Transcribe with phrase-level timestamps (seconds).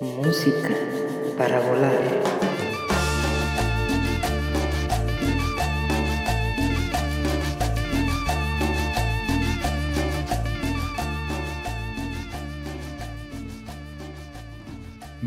[0.00, 0.74] Música
[1.36, 2.69] para volar.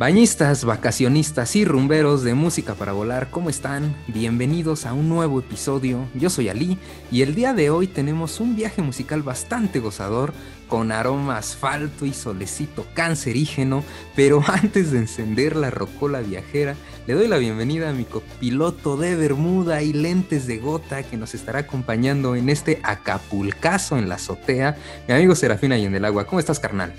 [0.03, 3.95] Bañistas, vacacionistas y rumberos de música para volar, ¿cómo están?
[4.07, 6.09] Bienvenidos a un nuevo episodio.
[6.13, 6.77] Yo soy Ali
[7.09, 10.33] y el día de hoy tenemos un viaje musical bastante gozador
[10.67, 13.81] con aroma asfalto y solecito cancerígeno,
[14.13, 16.75] pero antes de encender la rocola viajera,
[17.07, 21.33] le doy la bienvenida a mi copiloto de Bermuda y lentes de gota que nos
[21.33, 24.75] estará acompañando en este acapulcazo en la azotea,
[25.07, 26.25] mi amigo Serafina y en el agua.
[26.25, 26.93] ¿Cómo estás, carnal?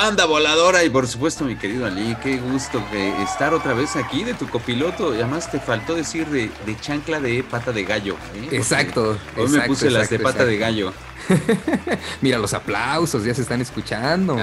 [0.00, 4.22] Banda voladora y por supuesto mi querido Ali, qué gusto que estar otra vez aquí
[4.22, 5.12] de tu copiloto.
[5.12, 8.14] Y además te faltó decir de, chancla de pata de gallo.
[8.36, 8.48] ¿eh?
[8.52, 9.18] Exacto.
[9.36, 10.92] Hoy me puse las de pata de gallo.
[12.20, 14.36] Mira los aplausos, ya se están escuchando,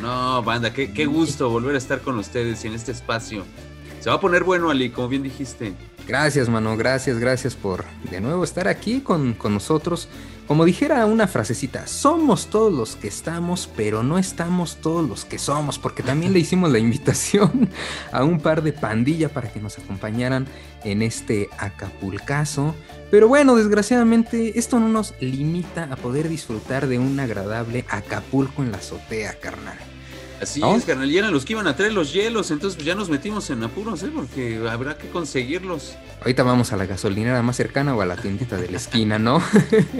[0.00, 3.44] No, banda, qué, qué gusto volver a estar con ustedes y en este espacio.
[3.98, 5.74] Se va a poner bueno, Ali, como bien dijiste.
[6.06, 10.08] Gracias, mano, gracias, gracias por de nuevo estar aquí con, con nosotros.
[10.52, 15.38] Como dijera una frasecita, somos todos los que estamos, pero no estamos todos los que
[15.38, 17.70] somos, porque también le hicimos la invitación
[18.12, 20.46] a un par de pandilla para que nos acompañaran
[20.84, 22.74] en este Acapulcazo.
[23.10, 28.72] Pero bueno, desgraciadamente esto no nos limita a poder disfrutar de un agradable Acapulco en
[28.72, 29.78] la azotea, carnal.
[30.42, 31.10] Así es, carnal.
[31.10, 33.62] Y eran los que iban a traer los hielos, entonces pues, ya nos metimos en
[33.62, 34.10] apuros, ¿eh?
[34.12, 35.96] Porque habrá que conseguirlos.
[36.20, 39.40] Ahorita vamos a la gasolinera más cercana o a la tiendita de la esquina, ¿no?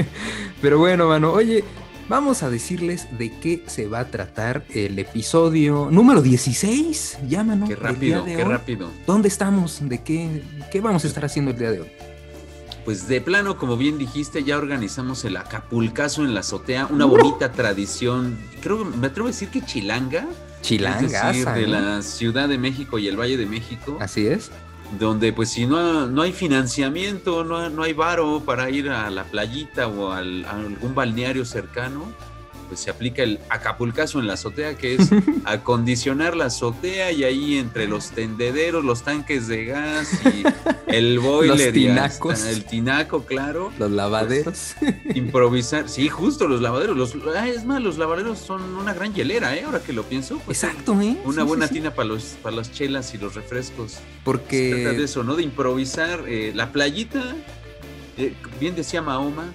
[0.60, 1.62] Pero bueno, mano, oye,
[2.08, 7.18] vamos a decirles de qué se va a tratar el episodio número 16.
[7.28, 7.68] Ya, mano.
[7.68, 8.90] Qué rápido, qué rápido.
[9.06, 9.78] ¿Dónde estamos?
[9.80, 11.88] ¿De qué, qué vamos a estar haciendo el día de hoy?
[12.84, 17.52] Pues de plano, como bien dijiste, ya organizamos el Acapulcazo en la azotea, una bonita
[17.52, 20.26] tradición, creo que me atrevo a decir que chilanga.
[20.62, 23.98] Chilanga, es de la Ciudad de México y el Valle de México.
[24.00, 24.50] Así es.
[24.98, 29.24] Donde pues si no, no hay financiamiento, no, no hay varo para ir a la
[29.24, 32.12] playita o al, a algún balneario cercano,
[32.72, 35.10] pues se aplica el acapulcazo en la azotea, que es
[35.44, 40.42] acondicionar la azotea y ahí entre los tendederos, los tanques de gas y
[40.90, 41.66] el boiler.
[41.66, 42.44] los tinacos.
[42.46, 43.70] el tinaco, claro.
[43.78, 44.74] Los lavaderos.
[44.80, 45.86] Pues, improvisar.
[45.86, 46.96] Sí, justo, los lavaderos.
[46.96, 49.64] Los, es más, los lavaderos son una gran hielera, ¿eh?
[49.64, 50.40] Ahora que lo pienso.
[50.46, 51.18] Pues, Exacto, ¿eh?
[51.26, 53.98] Una buena tina para los para las chelas y los refrescos.
[54.24, 54.70] Porque...
[54.70, 55.36] Se trata de eso, ¿no?
[55.36, 57.36] De improvisar eh, la playita.
[58.16, 59.52] Eh, bien decía Mahoma,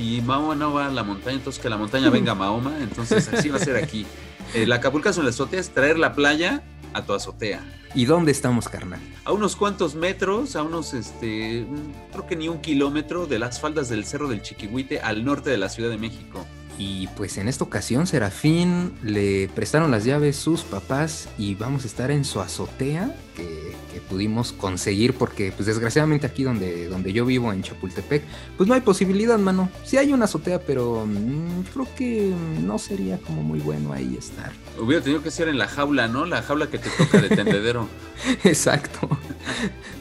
[0.00, 3.28] si Mahoma no va a la montaña, entonces que la montaña venga a Mahoma, entonces
[3.28, 4.06] así va a ser aquí.
[4.54, 6.62] El Acapulco en la azotea es traer la playa
[6.94, 7.62] a tu azotea.
[7.94, 8.98] ¿Y dónde estamos, carnal?
[9.26, 11.66] A unos cuantos metros, a unos, este,
[12.12, 15.58] creo que ni un kilómetro de las faldas del Cerro del Chiquihuite al norte de
[15.58, 16.46] la Ciudad de México.
[16.78, 21.88] Y pues en esta ocasión Serafín le prestaron las llaves sus papás y vamos a
[21.88, 23.70] estar en su azotea que,
[24.08, 28.24] pudimos conseguir porque pues desgraciadamente aquí donde, donde yo vivo en Chapultepec
[28.56, 29.70] pues no hay posibilidad mano.
[29.84, 34.50] Sí hay una azotea pero mm, creo que no sería como muy bueno ahí estar.
[34.80, 36.26] Hubiera tenido que ser en la jaula, ¿no?
[36.26, 37.88] La jaula que te toca de tendedero.
[38.44, 39.08] Exacto.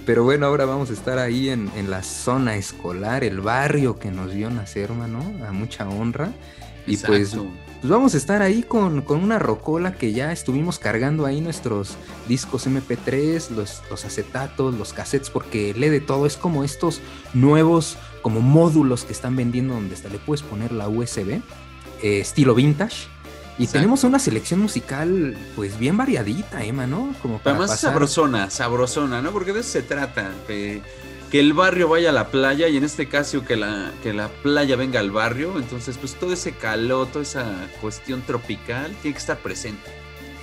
[0.08, 4.10] Pero bueno, ahora vamos a estar ahí en, en la zona escolar, el barrio que
[4.10, 6.34] nos vio nacer, mano, a mucha honra.
[6.88, 7.36] Y pues,
[7.82, 11.96] pues, vamos a estar ahí con, una rocola que ya estuvimos cargando ahí nuestros
[12.28, 16.26] discos MP3, los, los acetatos, los cassettes, porque lee de todo.
[16.26, 17.02] Es como estos
[17.34, 21.42] nuevos como módulos que están vendiendo donde hasta le puedes poner la USB,
[22.02, 23.08] eh, estilo vintage.
[23.58, 27.14] Y tenemos una selección musical, pues bien variadita, Emma, ¿no?
[27.22, 29.32] Como para Además sabrosona, sabrosona, ¿no?
[29.32, 30.32] Porque de eso se trata
[31.32, 34.30] que el barrio vaya a la playa y en este caso que la, que la
[34.30, 35.58] playa venga al barrio.
[35.58, 37.46] Entonces, pues todo ese calor, toda esa
[37.82, 39.90] cuestión tropical tiene que estar presente.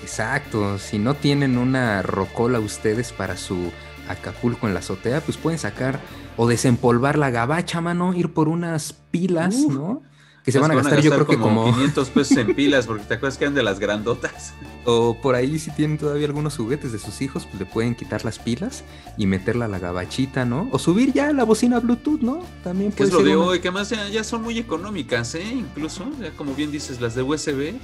[0.03, 3.73] Exacto, si no tienen una rocola ustedes para su
[4.09, 6.01] Acapulco en la azotea, pues pueden sacar
[6.37, 10.03] o desempolvar la gabacha, mano, ir por unas pilas, ¿no?
[10.47, 13.15] Que se van a gastar, yo creo que como 500 pesos en pilas, porque te
[13.15, 14.55] acuerdas que eran de las grandotas.
[14.89, 18.25] O por ahí si tienen todavía algunos juguetes de sus hijos, pues le pueden quitar
[18.25, 18.85] las pilas
[19.17, 20.69] y meterla a la gabachita, ¿no?
[20.71, 22.45] O subir ya la bocina Bluetooth, ¿no?
[22.63, 25.43] También puede es lo de hoy, que además ya, son muy económicas, ¿eh?
[25.43, 27.75] Incluso, ya como bien dices, las de USB.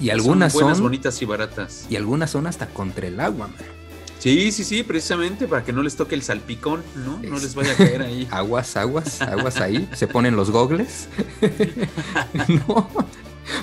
[0.00, 1.84] Y algunas son buenas, bonitas y baratas.
[1.90, 3.77] Y algunas son hasta contra el agua, man.
[4.18, 7.18] Sí, sí, sí, precisamente para que no les toque el salpicón, ¿no?
[7.18, 8.26] No les vaya a caer ahí.
[8.32, 9.88] aguas, aguas, aguas ahí.
[9.94, 11.08] Se ponen los gogles.
[12.48, 12.90] no.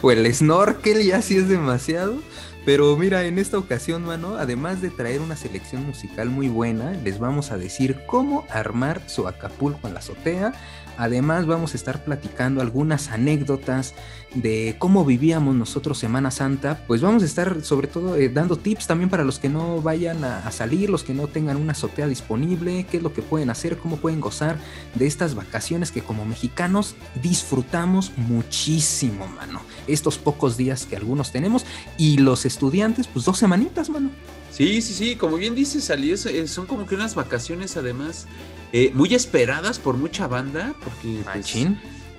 [0.01, 2.19] O el snorkel ya sí es demasiado.
[2.65, 7.19] Pero mira, en esta ocasión, mano, además de traer una selección musical muy buena, les
[7.19, 10.53] vamos a decir cómo armar su Acapulco en la azotea.
[10.97, 13.93] Además vamos a estar platicando algunas anécdotas
[14.33, 16.81] de cómo vivíamos nosotros Semana Santa.
[16.87, 20.23] Pues vamos a estar sobre todo eh, dando tips también para los que no vayan
[20.23, 23.77] a, salir, los que no tengan una azotea disponible, qué es lo que pueden hacer,
[23.77, 24.57] cómo pueden gozar
[24.93, 29.61] de estas vacaciones que como mexicanos disfrutamos muchísimo, mano.
[29.87, 31.65] Estos pocos días que algunos tenemos
[31.97, 34.09] y los estudiantes, pues dos semanitas, mano.
[34.51, 38.25] Sí, sí, sí, como bien dices, Ali, eh, son como que unas vacaciones además
[38.73, 41.55] eh, muy esperadas por mucha banda, porque pues,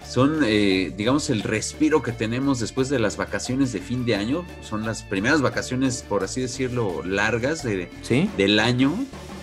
[0.08, 4.46] son, eh, digamos, el respiro que tenemos después de las vacaciones de fin de año.
[4.62, 7.90] Son las primeras vacaciones, por así decirlo, largas de,
[8.36, 8.94] del año.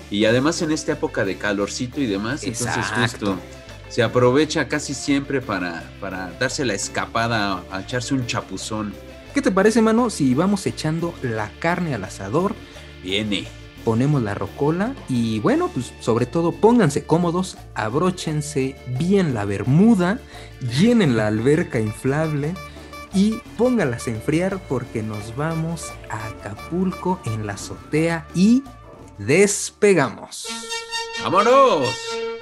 [0.10, 3.38] Y además en esta época de calorcito y demás, entonces justo
[3.90, 8.94] se aprovecha casi siempre para, para darse la escapada, a echarse un chapuzón.
[9.34, 12.56] ¿Qué te parece, mano, si vamos echando la carne al asador?
[13.04, 13.48] Viene.
[13.84, 20.20] Ponemos la rocola y bueno, pues sobre todo pónganse cómodos, abróchense bien la bermuda,
[20.80, 22.54] llenen la alberca inflable
[23.14, 28.64] y póngalas a enfriar porque nos vamos a Acapulco en la azotea y
[29.18, 30.48] despegamos.
[31.24, 32.33] ¡Vámonos!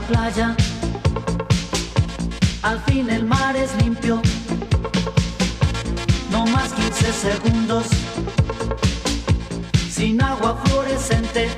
[0.00, 0.54] playa,
[2.62, 4.20] al fin el mar es limpio,
[6.30, 7.86] no más 15 segundos,
[9.90, 11.57] sin agua fluorescente.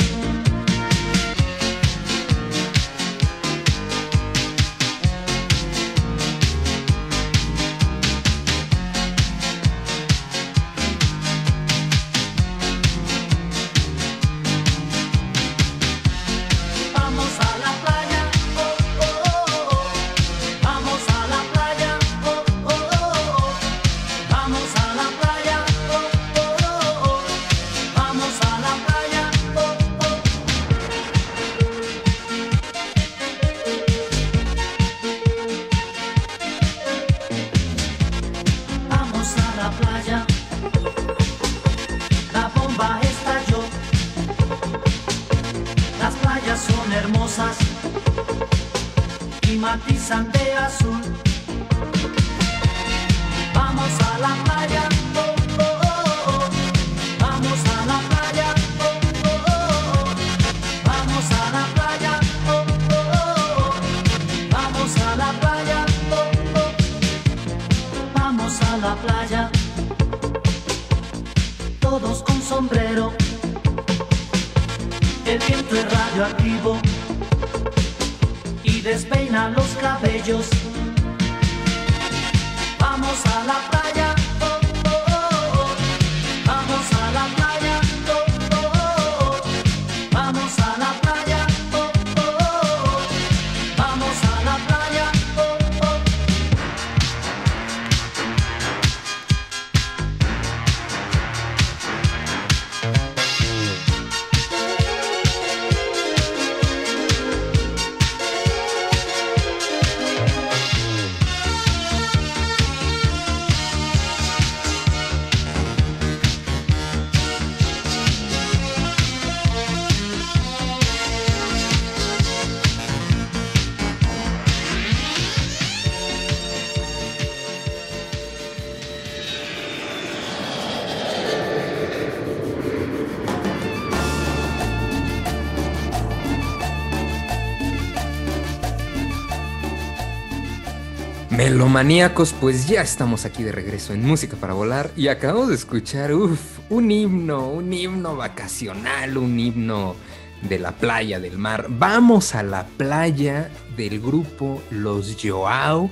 [141.71, 146.11] Melomaníacos, pues ya estamos aquí de regreso en Música para Volar y acabamos de escuchar,
[146.13, 149.95] un himno, un himno vacacional, un himno
[150.43, 151.67] de la playa, del mar.
[151.69, 155.89] Vamos a la playa del grupo Los Joao,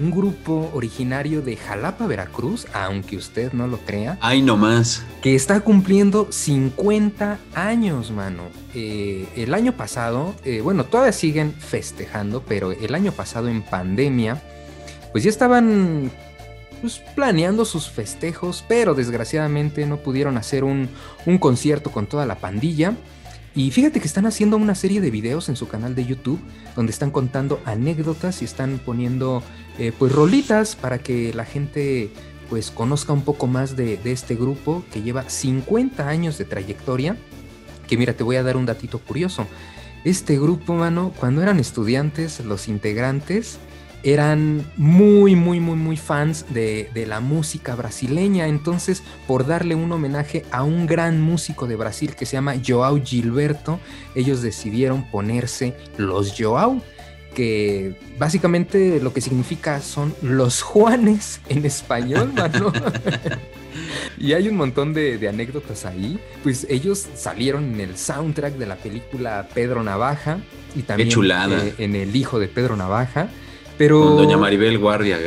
[0.00, 4.18] un grupo originario de Jalapa, Veracruz, aunque usted no lo crea.
[4.20, 5.02] Ay, no más.
[5.22, 8.42] Que está cumpliendo 50 años, mano.
[8.74, 14.42] Eh, el año pasado, eh, bueno, todavía siguen festejando, pero el año pasado en pandemia
[15.12, 16.10] pues ya estaban
[16.80, 20.88] pues, planeando sus festejos, pero desgraciadamente no pudieron hacer un,
[21.38, 22.94] concierto con toda la pandilla.
[23.54, 26.40] Y fíjate que están haciendo una serie de videos en su canal de YouTube
[26.74, 29.42] donde están contando anécdotas y están poniendo
[29.78, 32.10] eh, pues rolitas para que la gente
[32.48, 37.16] pues conozca un poco más de, de, este grupo que lleva 50 años de trayectoria.
[37.86, 39.46] Que mira, te voy a dar un datito curioso.
[40.04, 43.58] Este grupo, mano, cuando eran estudiantes, los integrantes
[44.02, 48.46] eran muy, muy, muy, muy fans de, la música brasileña.
[48.46, 53.02] Entonces, por darle un homenaje a un gran músico de Brasil que se llama Joao
[53.02, 53.80] Gilberto,
[54.14, 56.80] ellos decidieron ponerse los Joao,
[57.34, 62.72] que básicamente lo que significa son los Juanes en español, mano.
[64.18, 66.18] y hay un montón de, anécdotas ahí.
[66.42, 70.38] Pues ellos salieron en el soundtrack de la película Pedro Navaja
[70.74, 73.28] y también eh, en El Hijo de Pedro Navaja.
[73.82, 75.18] Pero Con Doña Maribel Guardia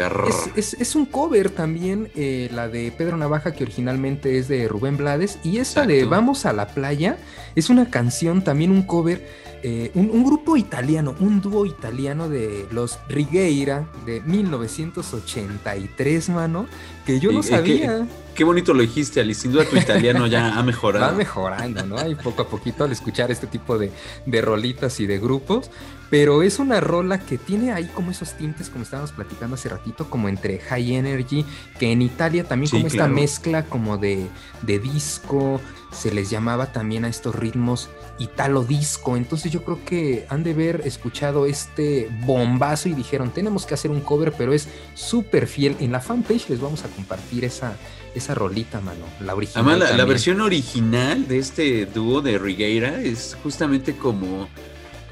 [0.56, 5.40] Es, un cover también, eh, la de Pedro Navaja, que originalmente es de Rubén Blades.
[5.44, 7.18] Y esta de Vamos a la playa
[7.56, 9.28] es una canción, también un cover,
[9.68, 16.68] eh, un, grupo italiano, un dúo italiano de los Rigueira de 1983, mano,
[17.04, 18.06] que yo no sabía.
[18.36, 19.42] Qué, bonito lo dijiste, Alice.
[19.42, 21.08] Sin duda tu italiano ya ha mejorado.
[21.08, 22.08] Va mejorando, ¿no?
[22.08, 23.92] Y poco a poquito al escuchar este tipo de,
[24.28, 25.72] de rolitas y de grupos.
[26.12, 30.12] Pero es una rola que tiene ahí como esos tintes, como estábamos platicando hace ratito,
[30.12, 31.44] como entre high energy,
[31.80, 34.28] que en Italia también como esta mezcla como de,
[34.62, 35.60] de disco,
[35.92, 37.90] se les llamaba también a estos ritmos
[38.20, 39.18] italo disco.
[39.18, 43.92] Entonces yo creo que han de haber escuchado este bombazo y dijeron, tenemos que hacer
[43.92, 45.76] un cover, pero es súper fiel.
[45.80, 47.78] En la fanpage les vamos a compartir esa,
[48.14, 49.06] esa rolita, mano.
[49.22, 49.68] La original.
[49.68, 54.48] Además, la, versión original de este dúo de Rigueira es justamente como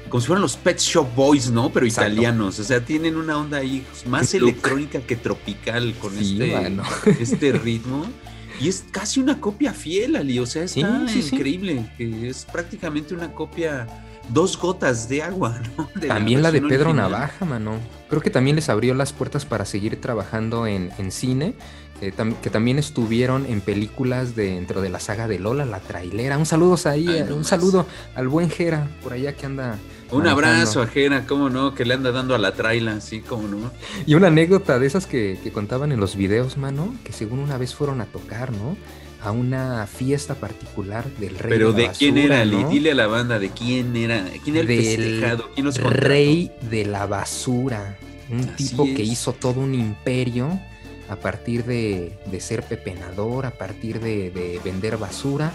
[0.08, 1.72] como si fueran los Pet Shop Boys, ¿no?
[1.72, 2.60] Pero italianos.
[2.60, 6.76] O sea, tienen una onda ahí más electrónica que tropical con este,
[7.20, 8.06] este ritmo.
[8.60, 10.38] Y es casi una copia fiel, Ali.
[10.38, 11.90] O sea, está increíble.
[11.98, 13.86] Es prácticamente una copia,
[14.28, 15.88] dos gotas de agua, ¿no?
[16.08, 17.78] también la, de Pedro Navaja, mano.
[18.08, 21.54] Creo que también les abrió las puertas para seguir trabajando en, en cine
[22.00, 26.36] que también estuvieron en películas dentro de la saga de Lola, la trailera.
[26.38, 29.78] Un saludo ahí, un saludo al buen Jera, por allá que anda.
[30.14, 33.48] Un abrazo a Jera, cómo no, que le anda dando a la traila, sí, cómo
[33.48, 33.70] no.
[34.06, 37.74] Y una anécdota de esas que, contaban en los videos, mano, que según una vez
[37.74, 38.76] fueron a tocar, ¿no?
[39.22, 41.50] a una fiesta particular del rey.
[41.50, 45.50] Pero de, quién era, dile a la banda de quién era, quién era el festejado,
[45.54, 47.96] quién los Rey de la basura,
[48.30, 50.60] un tipo que hizo todo un imperio
[51.08, 55.52] a partir de, ser pepenador, a partir de, vender basura.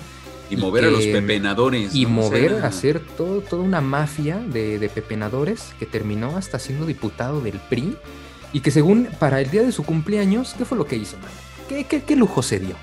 [0.50, 1.94] Y, mover a los pepenadores.
[1.94, 7.60] Y mover, hacer todo, toda una mafia de, pepenadores que terminó hasta siendo diputado del
[7.70, 7.96] PRI.
[8.52, 11.18] Y que según para el día de su cumpleaños, ¿qué fue lo que hizo,
[11.68, 12.76] ¿Qué, qué, lujo se dio?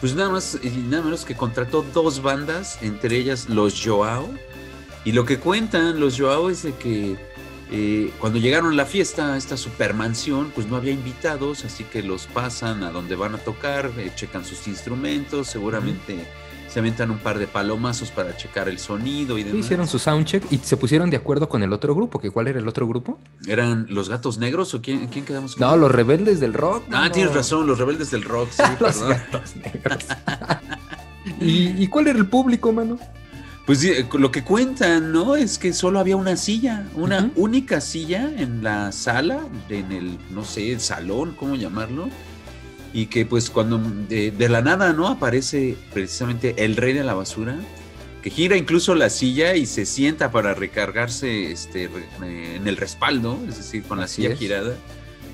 [0.00, 4.28] Pues nada más y nada menos que contrató dos bandas, entre ellas los Joao.
[5.04, 7.16] Y lo que cuentan los Joao es de que
[7.70, 12.02] eh, cuando llegaron a la fiesta, a esta supermansión, pues no había invitados, así que
[12.02, 16.26] los pasan a donde van a tocar, eh, checan sus instrumentos, seguramente
[16.68, 19.60] se aventan un par de palomazos para checar el sonido y demás.
[19.64, 22.58] Hicieron su soundcheck y se pusieron de acuerdo con el otro grupo, que ¿cuál era
[22.58, 23.18] el otro grupo?
[23.46, 26.84] ¿Eran los gatos negros o quién, quién quedamos con No, los rebeldes del rock.
[26.92, 30.04] Ah, tienes razón, los rebeldes del rock, sí, los gatos negros.
[31.40, 32.98] ¿Y, ¿Y cuál era el público, mano?
[33.68, 35.36] Pues lo que cuentan, ¿no?
[35.36, 40.42] Es que solo había una silla, una única silla en la sala, en el, no
[40.42, 42.08] sé, el salón, ¿cómo llamarlo?
[42.92, 43.78] Y que pues cuando
[44.08, 45.08] de, la nada, ¿no?
[45.08, 47.56] Aparece precisamente el rey de la basura,
[48.22, 51.90] que gira incluso la silla y se sienta para recargarse este,
[52.22, 54.74] en el respaldo, es decir, con la silla girada.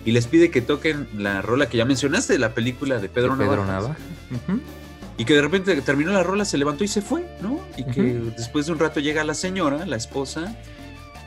[0.05, 3.37] Y les pide que toquen la rola que ya mencionaste de la película de Pedro,
[3.37, 3.97] de Pedro Nava
[5.17, 7.61] y que de repente terminó la rola, se levantó y se fue, ¿no?
[7.77, 8.03] Y que
[8.37, 10.57] después de un rato llega la señora, la esposa,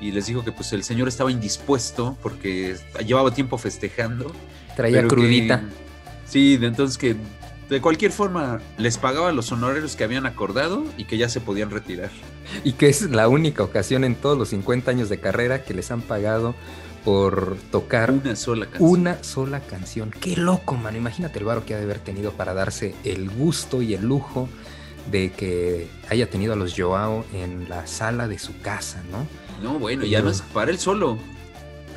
[0.02, 4.32] y les dijo que pues el señor estaba indispuesto porque llevaba tiempo festejando.
[4.76, 5.64] Traía crudita.
[6.28, 7.16] Sí, de entonces que
[7.70, 11.70] de cualquier forma les pagaban los honorarios que habían acordado y que ya se podían
[11.70, 12.12] retirar.
[12.64, 15.92] Y que es la única ocasión en todos los 50 años de carrera que les
[15.92, 16.56] han pagado
[17.04, 18.90] por tocar una sola canción.
[18.90, 20.12] Una sola canción.
[20.12, 20.98] Qué loco, mano.
[20.98, 24.48] Imagínate el varo que ha de haber tenido para darse el gusto y el lujo
[25.12, 29.26] de que haya tenido a los Joao en la sala de su casa, ¿no?
[29.62, 31.18] No, bueno, ya no es para él solo.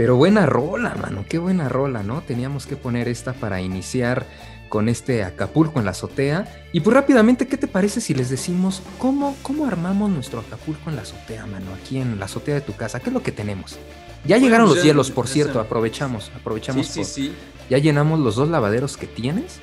[0.01, 2.23] Pero buena rola, mano, qué buena rola, ¿no?
[2.23, 4.25] Teníamos que poner esta para iniciar
[4.71, 6.65] con este Acapulco en la azotea.
[6.73, 10.97] Y pues rápidamente, ¿qué te parece si les decimos cómo, cómo armamos nuestro Acapulco en
[10.97, 11.67] la azotea, mano?
[11.75, 13.79] Aquí en la azotea de tu casa, ¿qué es lo que tenemos?
[14.25, 16.87] Ya llegaron los hielos, por cierto, aprovechamos, aprovechamos.
[16.87, 17.33] Sí, sí, sí.
[17.69, 19.61] Ya llenamos los dos lavaderos que tienes.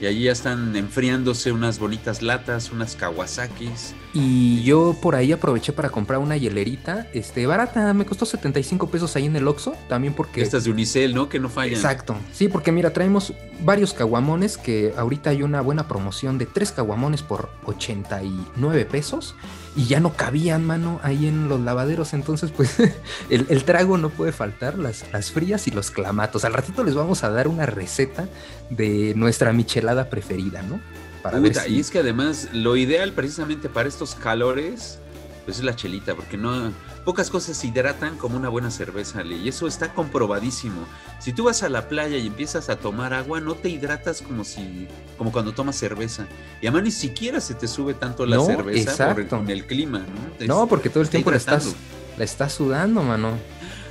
[0.00, 3.94] Y allí ya están enfriándose unas bonitas latas, unas Kawasakis.
[4.14, 9.14] Y yo por ahí aproveché para comprar una hielerita, este, barata, me costó 75 pesos
[9.16, 10.40] ahí en el Oxxo, también porque...
[10.40, 11.28] Estas de Unicel, ¿no?
[11.28, 11.74] Que no fallan.
[11.74, 16.72] Exacto, sí, porque mira, traemos varios caguamones, que ahorita hay una buena promoción de tres
[16.72, 19.34] caguamones por 89 pesos
[19.76, 22.12] y ya no cabían, mano, ahí en los lavaderos.
[22.12, 22.76] Entonces, pues
[23.30, 26.44] el, trago no puede faltar, las, las, frías y los clamatos.
[26.44, 28.28] Al ratito les vamos a dar una receta
[28.68, 30.80] de nuestra michelada preferida, ¿no?
[31.22, 34.98] Para ver Y es que además lo ideal precisamente para estos calores,
[35.44, 36.72] pues es la chelita, porque no
[37.04, 40.86] pocas cosas se hidratan como una buena cerveza, y eso está comprobadísimo.
[41.18, 44.44] Si tú vas a la playa y empiezas a tomar agua, no te hidratas como
[44.44, 46.26] si como cuando tomas cerveza.
[46.60, 50.06] Y además ni siquiera se te sube tanto la cerveza por el, el clima,
[50.40, 50.46] ¿no?
[50.46, 51.74] no, porque todo el tiempo la estás,
[52.16, 53.38] la estás sudando, mano.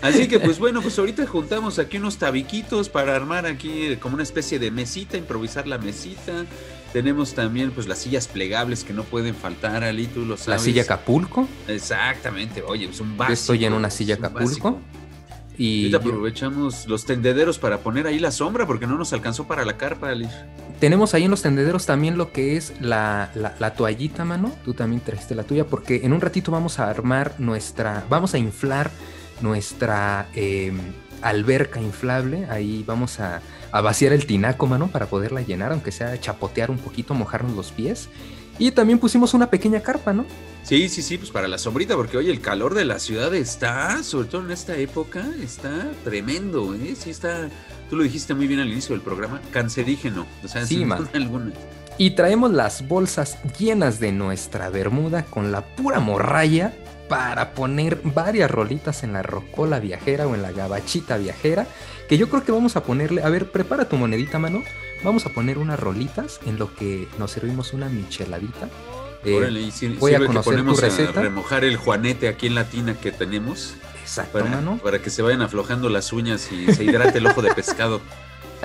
[0.01, 4.23] Así que pues bueno, pues ahorita juntamos aquí unos tabiquitos para armar aquí como una
[4.23, 6.45] especie de mesita, improvisar la mesita.
[6.93, 10.61] Tenemos también pues las sillas plegables que no pueden faltar, Ali, tú lo sabes.
[10.61, 11.47] La silla Acapulco.
[11.67, 13.33] Exactamente, oye, es un básico.
[13.33, 14.79] estoy en una silla Acapulco.
[15.59, 19.75] Y aprovechamos los tendederos para poner ahí la sombra porque no nos alcanzó para la
[19.75, 20.25] carpa, Ali.
[20.79, 24.55] Tenemos ahí en los tendederos también lo que es la, la, toallita, mano.
[24.63, 28.37] Tú también trajiste la tuya porque en un ratito vamos a armar nuestra, vamos a
[28.37, 28.89] inflar
[29.41, 30.79] nuestra em,
[31.21, 32.47] alberca inflable.
[32.49, 37.13] Ahí vamos a, vaciar el tinaco, mano, para poderla llenar, aunque sea chapotear un poquito,
[37.13, 38.09] mojarnos los pies.
[38.57, 40.25] Y también pusimos una pequeña carpa, ¿no?
[40.63, 44.03] Sí, sí, sí, pues para la sombrita, porque hoy el calor de la ciudad está,
[44.03, 46.95] sobre todo en esta época, está tremendo, ¿eh?
[46.97, 47.49] Sí está,
[47.89, 51.53] tú lo dijiste muy bien al inicio del programa, cancerígeno, o sea, sí, sin alguna.
[51.97, 56.73] Y traemos las bolsas llenas de nuestra bermuda con la pura morralla
[57.09, 61.67] para poner varias rolitas en la rocola viajera o en la gabachita viajera,
[62.09, 64.63] que yo creo que vamos a ponerle, a ver, prepara tu monedita, mano,
[65.03, 68.67] vamos a poner unas rolitas en lo que nos servimos una micheladita.
[69.23, 71.21] Eh, voy a conocer tu receta.
[71.21, 73.75] remojar el juanete aquí en la tina que tenemos.
[74.01, 74.79] Exacto, para, mano.
[74.81, 78.01] Para que se vayan aflojando las uñas y se hidrate el ojo de pescado.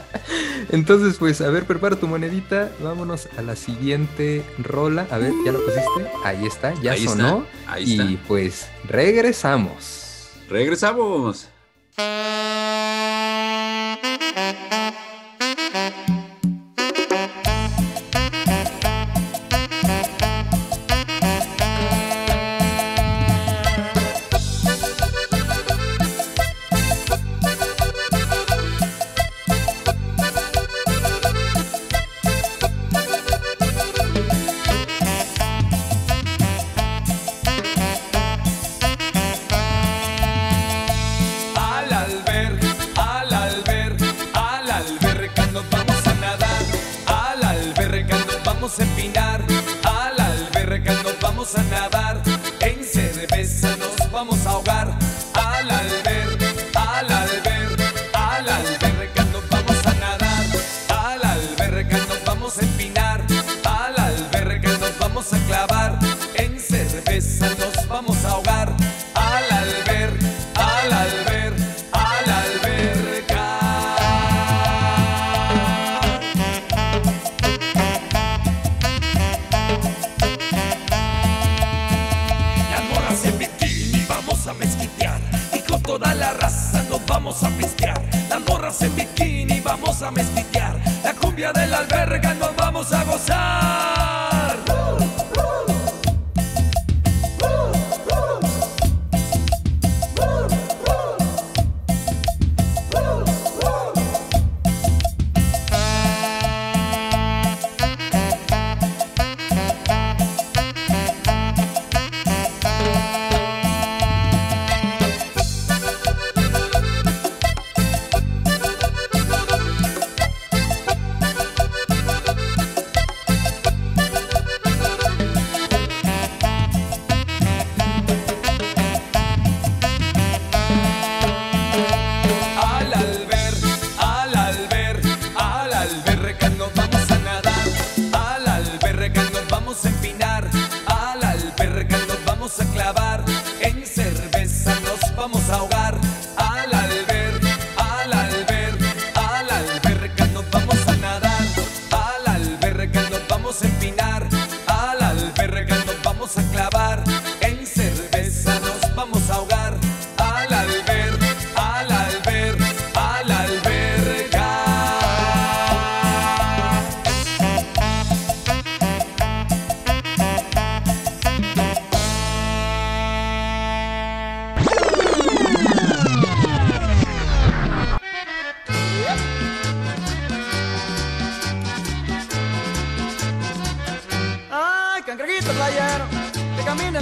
[0.70, 2.72] Entonces, pues, a ver, prepara tu monedita.
[2.80, 5.06] Vámonos a la siguiente rola.
[5.10, 6.10] A ver, ¿ya lo pusiste?
[6.24, 7.44] Ahí está, ya sonó.
[7.78, 10.30] y pues, regresamos.
[10.48, 11.48] Regresamos.
[51.56, 52.33] A nadar,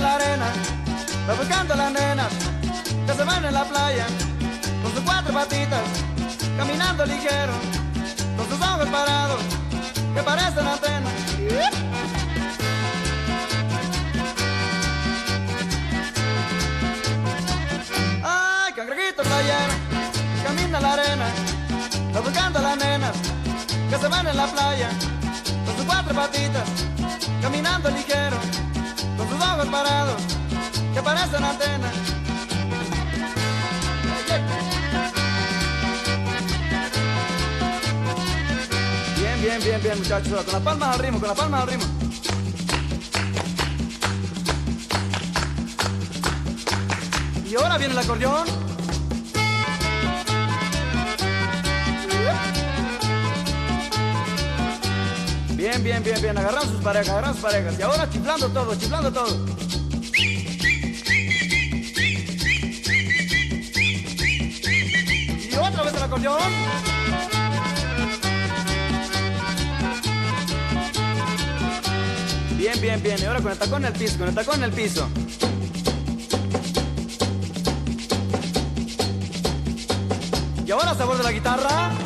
[0.02, 0.46] la arena,
[1.28, 2.32] va buscando a las nenas,
[3.06, 4.06] que se van en la playa,
[4.82, 5.80] con sus cuatro patitas,
[6.56, 7.52] caminando ligero,
[8.36, 9.40] con sus ojos parados,
[10.14, 11.12] que parecen antenas.
[18.24, 19.74] Ay, cangrejito playero,
[20.44, 21.26] camina la arena,
[22.14, 23.16] va buscando a las nenas,
[23.88, 24.88] que se van en la playa,
[25.64, 26.68] con sus cuatro patitas,
[27.40, 28.36] caminando ligero,
[29.62, 30.22] ojos parados,
[30.94, 31.94] que parecen antenas.
[39.16, 41.86] Bien, bien, bien, bien, muchachos, con las palmas al ritmo, con las palmas al ritmo.
[47.48, 48.46] Y ahora viene el acordeón.
[55.54, 56.38] Bien, bien, bien, bien.
[56.38, 57.78] Agarran sus parejas, agarran sus parejas.
[57.78, 59.51] Y ahora chiflando todo, chiflando todo.
[66.12, 66.38] Acordeón.
[72.56, 73.18] Bien, bien, bien.
[73.20, 75.08] Y ahora con el tacón en el piso, con el tacón en el piso.
[80.66, 82.01] Y ahora sabor de la guitarra.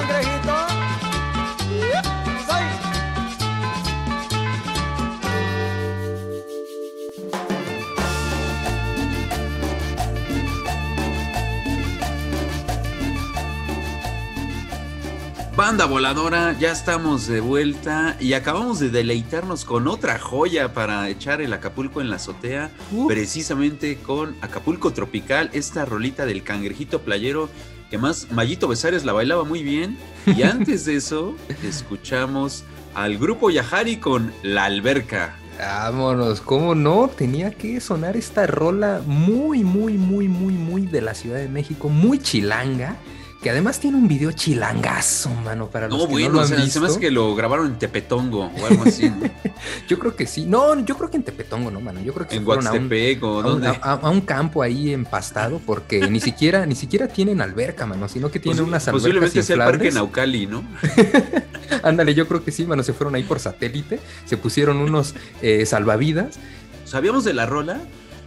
[0.00, 0.54] Cangrejito.
[2.46, 2.64] Soy.
[15.56, 21.42] Banda voladora, ya estamos de vuelta y acabamos de deleitarnos con otra joya para echar
[21.42, 23.06] el Acapulco en la azotea, Uh.
[23.06, 27.50] precisamente con Acapulco Tropical, esta rolita del cangrejito playero
[27.90, 29.98] que más Mayito Besares la bailaba muy bien.
[30.26, 35.36] Y antes de eso, escuchamos al grupo Yahari con La Alberca.
[35.58, 37.08] Vámonos, ¿cómo no?
[37.08, 41.90] Tenía que sonar esta rola muy, muy, muy, muy, muy de la Ciudad de México,
[41.90, 42.96] muy chilanga
[43.42, 46.44] que además tiene un video chilangazo, mano, para los no, que bueno, no lo han
[46.44, 46.72] o sea, visto.
[46.72, 49.08] se me hace que lo grabaron en Tepetongo o algo así.
[49.08, 49.16] ¿no?
[49.88, 50.44] Yo creo que sí.
[50.46, 52.00] No, yo creo que en Tepetongo, no, mano.
[52.02, 52.90] Yo creo que en se fueron a un,
[53.22, 53.68] o a un- dónde.
[53.68, 58.30] a- a un campo ahí empastado, porque ni siquiera, ni siquiera tienen alberca, mano, sino
[58.30, 59.94] que tienen Posi- unas albercas Posiblemente sea el parque inflables.
[59.94, 60.64] Naucali, ¿no?
[61.82, 62.82] Ándale, yo creo que sí, mano.
[62.82, 66.38] Se fueron ahí por satélite, se pusieron unos eh, salvavidas.
[66.84, 67.80] Sabíamos de la rola,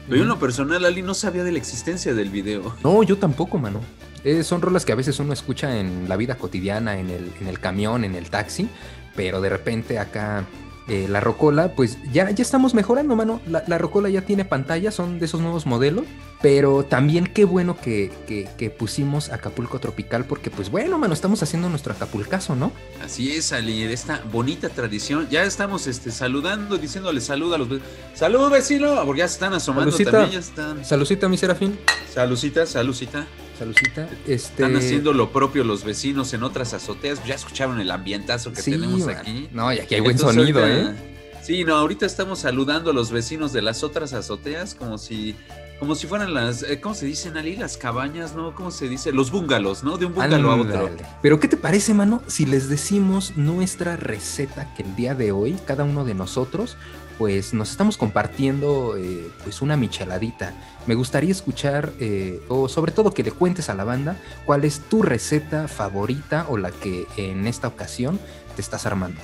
[0.06, 2.76] pero yo en lo personal, Ali, no sabía de la existencia del video.
[2.84, 3.82] No, yo tampoco, mano.
[4.24, 7.48] Eh, son rolas que a veces uno escucha en la vida cotidiana, en el, en
[7.48, 8.70] el camión, en el taxi,
[9.16, 10.46] pero de repente acá
[10.88, 13.40] eh, la Rocola, pues ya, ya estamos mejorando, mano.
[13.48, 16.06] La, la Rocola ya tiene pantalla, son de esos nuevos modelos,
[16.42, 21.42] pero también qué bueno que, que- que pusimos Acapulco Tropical, porque pues bueno, mano, estamos
[21.42, 22.72] haciendo nuestro Acapulcazo, ¿no?
[23.04, 25.28] Así es, Ali, de esta bonita tradición.
[25.30, 27.90] Ya estamos este, saludando, diciéndole salud a los vecinos.
[28.14, 29.02] ¡Salud, vecino!
[29.06, 30.12] Porque ya se están asomando Salucita.
[30.12, 30.84] también, ya están.
[30.86, 31.80] Salucita, mi Serafín.
[32.14, 33.26] Salucita, salucita.
[33.64, 34.10] Salucita.
[34.28, 34.34] Este...
[34.34, 37.24] Están haciendo lo propio los vecinos en otras azoteas.
[37.26, 39.48] Ya escucharon el ambientazo que Sí, tenemos aquí.
[39.52, 41.14] No, y aquí hay buen Entonces, sonido, ahorita- ¿eh?
[41.44, 45.36] Sí, no, ahorita estamos saludando a los vecinos de las otras azoteas como si
[45.78, 47.58] como si fueran las eh, ¿cómo se dicen Ali?
[47.58, 48.56] Las cabañas, ¿no?
[48.56, 49.12] ¿Cómo se dice?
[49.12, 49.98] Los bungalows, ¿no?
[49.98, 50.90] De un bungalow a otro.
[51.22, 55.58] Pero ¿qué te parece, mano, si les decimos nuestra receta que el día de hoy,
[55.66, 56.78] cada uno de nosotros,
[57.18, 60.54] pues nos estamos compartiendo eh, pues una micheladita.
[60.88, 64.80] Me gustaría escuchar, eh, o sobre todo que le cuentes a la banda, cuál es
[64.90, 68.20] tu receta favorita o la que en esta ocasión
[68.56, 69.20] te estás armando.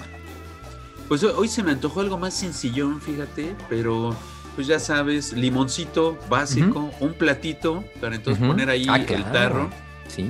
[1.08, 4.15] Pues hoy- se me antojó algo más sencillón, fíjate, pero
[4.56, 9.69] pues ya sabes, limoncito básico, un platito para entonces poner ahí Ah, el tarro
[10.08, 10.28] Sí,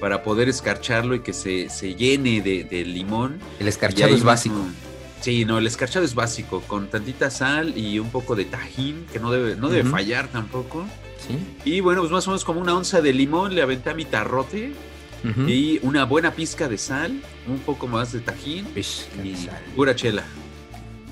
[0.00, 3.38] para poder escarcharlo y que se, se llene de, de limón.
[3.60, 4.54] el escarchado es básico.
[4.56, 4.72] mismo-
[5.20, 9.18] Sí, no, el escarchado es básico, con tantita sal y un poco de tajín, que
[9.18, 10.86] no debe, no debe fallar tampoco.
[11.26, 11.38] Sí.
[11.64, 14.04] Y bueno, pues más o menos como una onza de limón, le aventé a mi
[14.04, 14.72] tarrote
[15.48, 18.82] y una buena pizca de sal, un poco más de tajín y
[19.34, 19.60] sal.
[19.74, 20.22] pura chela.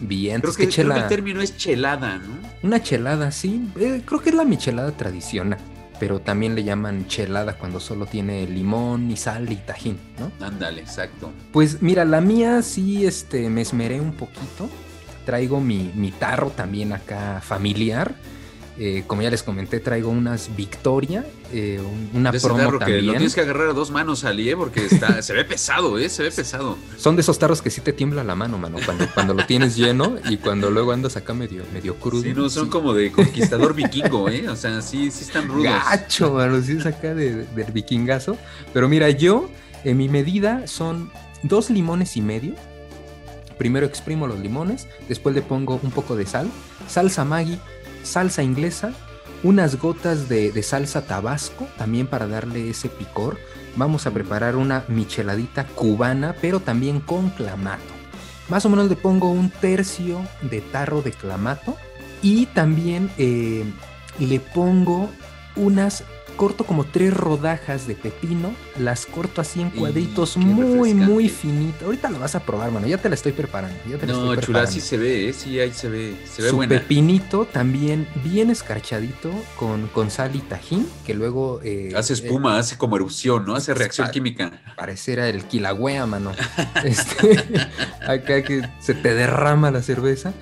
[0.01, 2.35] Bien, Creo que, creo el término es chelada, ¿no?
[2.63, 3.69] Una chelada, sí.
[3.79, 5.59] eh, creo que es la michelada tradicional.
[6.05, 10.31] Pero también le llaman chelada cuando solo tiene limón y sal y tajín, ¿no?
[10.47, 11.33] Ándale, exacto.
[11.51, 14.69] Pues mira, la mía sí este, me esmeré un poquito.
[15.25, 18.17] Traigo mi, mi tarro también acá familiar.
[18.77, 22.87] Eh, como ya les comenté, traigo unas Victoria, eh, un- una De promo tarro que
[22.87, 23.11] lo también.
[23.19, 24.57] tienes que agarrar a dos manos, Ali, ¿eh?
[24.57, 26.09] porque está, se ve pesado, ¿eh?
[26.09, 26.77] Se ve pesado.
[26.99, 29.77] Son de esos tarros que sí te tiembla la mano, mano, cuando, cuando lo tienes
[29.77, 32.23] lleno y cuando luego andas acá medio, medio crudo.
[32.25, 32.71] Sí, no, son sí.
[32.71, 34.49] como de conquistador vikingo, ¿eh?
[34.49, 35.63] O sea, sí, sí están rudos.
[35.65, 38.37] Gacho, mano, sí es acá de- del vikingazo.
[38.73, 39.49] Pero mira, yo,
[39.85, 41.13] en mi medida son
[41.45, 42.55] dos limones y medio.
[43.57, 46.49] Primero exprimo los limones, después le pongo un poco de sal,
[46.89, 47.61] salsa Maggi,
[48.05, 48.93] salsa inglesa,
[49.43, 53.39] unas gotas de, de salsa tabasco, también para darle ese picor.
[53.77, 57.83] Vamos a preparar una micheladita cubana, pero también con clamato.
[58.49, 61.77] Más o menos le pongo un tercio de tarro de clamato
[62.23, 63.65] y también eh,
[64.19, 65.11] le pongo
[65.57, 71.83] unas, corto como tres rodajas de pepino, las corto así en cuadritos muy, muy finitas.
[71.83, 73.77] Ahorita lo vas a probar, mano, ya te la estoy preparando.
[73.89, 74.71] Ya te la No, chula, preparando.
[74.73, 75.33] sí se ve, ¿eh?
[75.33, 76.15] Sí, ahí se ve.
[76.31, 76.69] Se ve Su buena.
[76.79, 81.61] pepinito también bien escarchadito con, con sal y tajín, que luego...
[81.63, 83.55] eh, Hace eh, espuma, hace como erupción, ¿no?
[83.55, 84.63] Hace reacción química.
[84.77, 86.33] pareciera el quilagüea, mano.
[86.85, 87.37] Este,
[88.07, 90.33] acá que se te derrama la cerveza.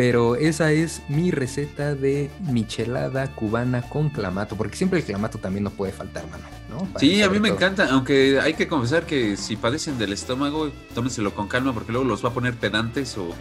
[0.00, 5.62] Pero esa es mi receta de michelada cubana con clamato, porque siempre el clamato también
[5.64, 6.88] no puede faltar, mano.
[6.96, 7.58] Sí, a mí me todo.
[7.58, 12.08] encanta, aunque hay que confesar que si padecen del estómago, tómenselo con calma porque luego
[12.08, 13.34] los va a poner pedantes o,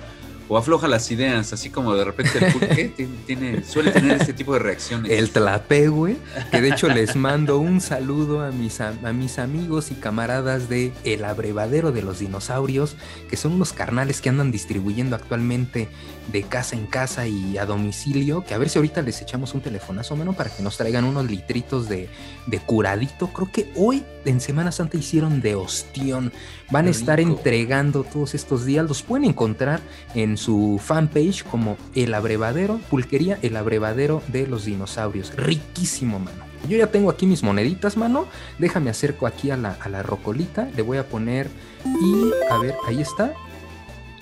[0.49, 4.53] o afloja las ideas, así como de repente el pulque tiene, suele tener este tipo
[4.53, 5.11] de reacciones.
[5.11, 6.17] El tlape, güey.
[6.49, 10.91] Que de hecho les mando un saludo a mis, a mis amigos y camaradas de
[11.03, 12.95] El Abrevadero de los Dinosaurios,
[13.29, 15.87] que son unos carnales que andan distribuyendo actualmente
[16.31, 18.43] de casa en casa y a domicilio.
[18.43, 21.29] Que a ver si ahorita les echamos un telefonazo, menos para que nos traigan unos
[21.29, 22.09] litritos de,
[22.47, 23.27] de curadito.
[23.27, 26.31] Creo que hoy en Semana Santa hicieron de ostión.
[26.69, 28.87] Van a estar entregando todos estos días.
[28.87, 29.81] Los pueden encontrar
[30.15, 35.35] en su fanpage como El Abrevadero, Pulquería El Abrevadero de los Dinosaurios.
[35.35, 36.45] Riquísimo, mano.
[36.67, 38.25] Yo ya tengo aquí mis moneditas, mano.
[38.57, 40.69] Déjame acerco aquí a la, a la rocolita.
[40.75, 41.49] Le voy a poner
[41.85, 43.33] y a ver, ahí está.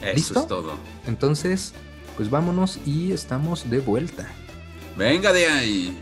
[0.02, 0.40] Eso ¿listo?
[0.42, 0.74] es todo.
[1.08, 1.74] Entonces,
[2.16, 4.28] pues vámonos y estamos de vuelta.
[4.96, 5.98] Venga de ahí.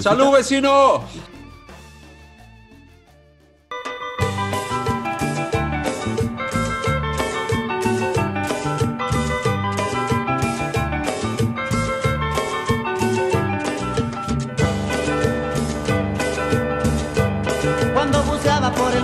[0.00, 1.04] ¡Salud, vecino!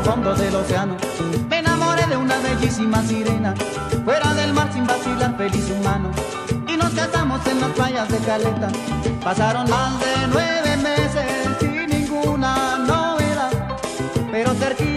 [0.01, 0.97] El fondo del océano.
[1.49, 3.55] Me enamoré de una bellísima sirena,
[4.05, 6.11] fuera del mar sin vacilar, feliz humano.
[6.69, 8.69] Y nos casamos en las playas de Caleta.
[9.23, 11.27] Pasaron más de nueve meses
[11.61, 13.51] sin ninguna novedad,
[14.31, 14.90] pero cerquita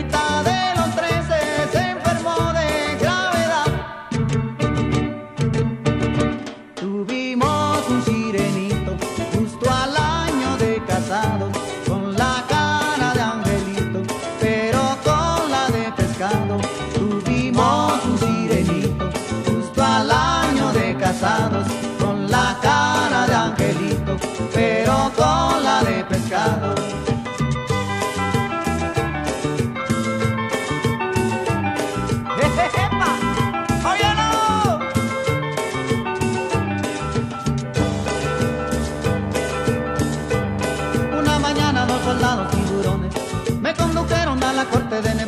[44.66, 45.23] corte de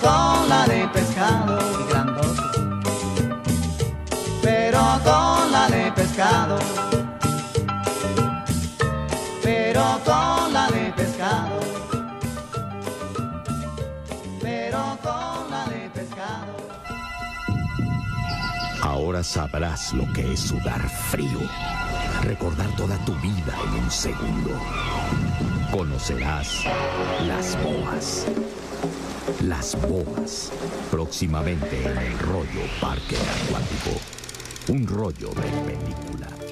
[0.00, 1.58] Pero con la de pescado.
[1.88, 2.42] grandote.
[4.42, 6.58] Pero con la de pescado.
[9.42, 11.60] Pero con la de pescado.
[14.42, 16.56] Pero con la de pescado.
[18.82, 21.40] Ahora sabrás lo que es sudar frío.
[22.22, 24.50] Recordar toda tu vida en un segundo.
[25.70, 26.64] Conocerás
[27.26, 28.26] las boas.
[29.42, 30.52] Las boas.
[30.90, 34.00] Próximamente en el rollo Parque Acuático.
[34.68, 36.45] Un rollo de película.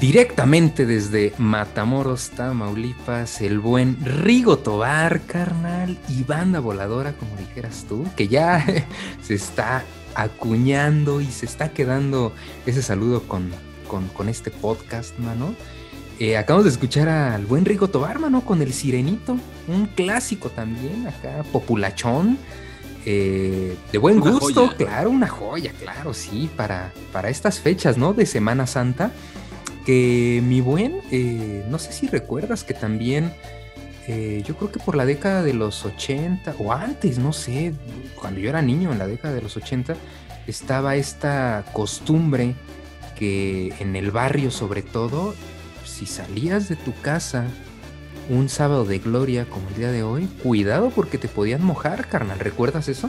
[0.00, 8.04] Directamente desde Matamoros, Tamaulipas, el buen Rigo Tobar, carnal, y banda voladora, como dijeras tú,
[8.14, 8.64] que ya
[9.22, 9.84] se está
[10.14, 12.32] acuñando y se está quedando
[12.66, 13.50] ese saludo con,
[13.88, 15.54] con, con este podcast, mano.
[16.18, 21.06] Eh, acabamos de escuchar al buen Rigo Tobar, mano, con el Sirenito, un clásico también,
[21.06, 22.38] acá, populachón.
[23.06, 24.76] eh, de buen Una gusto, joya.
[24.76, 28.12] claro, una joya, claro, sí, para, para estas fechas, ¿no?
[28.12, 29.12] De Semana Santa
[29.86, 33.32] que mi buen, eh, no sé si recuerdas que también,
[34.08, 37.72] eh, yo creo que por la década de los 80, o antes, no sé,
[38.20, 39.94] cuando yo era niño en la década de los 80,
[40.48, 42.56] estaba esta costumbre
[43.16, 45.36] que en el barrio sobre todo,
[45.84, 47.44] si salías de tu casa
[48.28, 52.40] un sábado de gloria como el día de hoy, cuidado porque te podían mojar, carnal,
[52.40, 53.08] ¿recuerdas eso?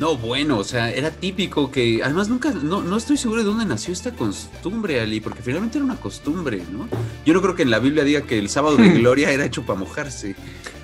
[0.00, 3.66] No, bueno, o sea, era típico que, además nunca, no, no estoy seguro de dónde
[3.66, 6.88] nació esta costumbre, Ali, porque finalmente era una costumbre, ¿no?
[7.26, 9.62] Yo no creo que en la Biblia diga que el sábado de gloria era hecho
[9.66, 10.34] para mojarse.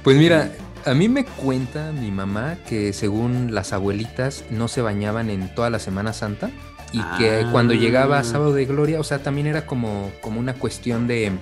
[0.04, 0.52] Pues mira,
[0.84, 5.70] a mí me cuenta mi mamá que según las abuelitas no se bañaban en toda
[5.70, 6.50] la Semana Santa
[6.92, 7.48] y que Ah.
[7.50, 11.32] cuando llegaba sábado de gloria, o sea, también era como, como una cuestión de,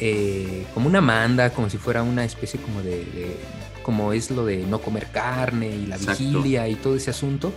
[0.00, 3.36] eh, como una manda, como si fuera una especie como de, de-
[3.82, 6.22] como es lo de no comer carne y la Exacto.
[6.22, 7.52] vigilia y todo ese asunto,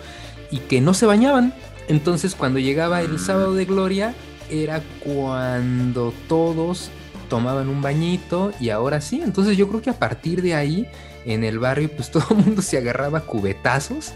[0.51, 1.53] y que no se bañaban.
[1.87, 3.19] Entonces cuando llegaba el Mm.
[3.19, 4.13] sábado de gloria
[4.49, 6.89] era cuando todos
[7.29, 9.21] tomaban un bañito y ahora sí.
[9.23, 10.87] Entonces yo creo que a partir de ahí
[11.25, 14.13] en el barrio pues todo el mundo se agarraba cubetazos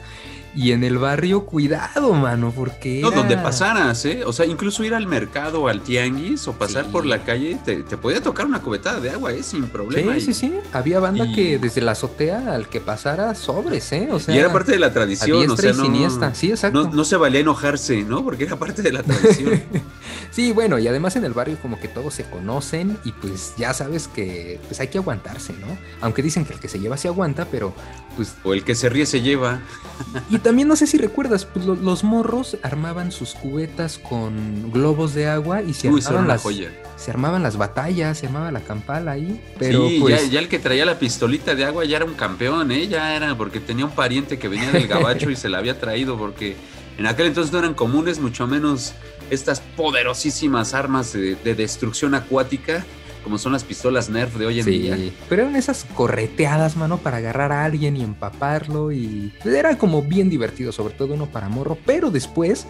[0.56, 4.24] y en el barrio cuidado, mano, porque No, era- donde pasaras, ¿eh?
[4.26, 6.90] O sea, incluso ir al mercado al tianguis o pasar Sí.
[6.92, 9.44] por la calle, te, te podía tocar una cubetada de agua, ¿eh?
[9.44, 10.14] Sin problema.
[10.14, 10.54] Sí, Y- sí, sí.
[10.74, 14.10] Había banda y- que desde la azotea al que pasara sobres, ¿eh?
[14.12, 16.34] O sea, y era parte de la tradición, o sea, y no, siniestra.
[16.34, 16.84] Sí, exacto.
[16.86, 18.24] no, no se valía enojarse, ¿no?
[18.24, 19.62] Porque era parte de la tradición.
[20.32, 23.74] Sí, bueno, y además en el barrio como que todos se conocen y pues ya
[23.74, 25.78] sabes que pues hay que aguantarse, ¿no?
[26.02, 27.74] Aunque dicen que el que se lleva se aguanta, pero
[28.16, 28.36] pues...
[28.44, 29.62] o el que se ríe se lleva.
[30.30, 35.14] Y también no sé si recuerdas, pues lo- los morros armaban sus cubetas con globos
[35.16, 36.70] de agua y se Uy, armaban, las, joya.
[36.98, 40.22] se armaban las batallas, se armaba la campala ahí, pero sí, pues...
[40.26, 42.88] ya, ya el que traía la pistolita de agua ya era un campeón, ¿eh?
[42.88, 46.16] Ya era porque tenía un pariente que venía del gabacho y se la había traído
[46.18, 46.56] porque
[47.00, 48.94] en aquel entonces no eran comunes, mucho menos
[49.30, 52.86] estas poderosísimas armas de, de destrucción acuática
[53.28, 54.96] como son las pistolas Nerf de hoy en día.
[54.96, 60.02] Sí, pero eran esas correteadas, mano, para agarrar a alguien y empaparlo y era como
[60.02, 62.68] bien divertido, sobre todo uno para morro, pero después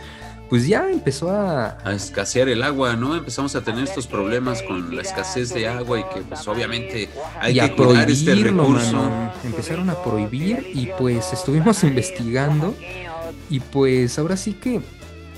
[0.50, 1.78] pues ya empezó a...
[1.84, 3.16] A escasear el agua, ¿no?
[3.16, 7.08] Empezamos a tener estos problemas con la escasez de agua y que pues obviamente
[7.40, 8.94] hay y que cuidar este recurso.
[8.94, 9.34] mano.
[9.44, 12.74] Empezaron a prohibir y pues estuvimos investigando
[13.50, 14.82] y pues ahora sí que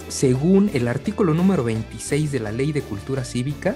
[0.10, 3.76] según el artículo número 26 de la Ley de Cultura Cívica,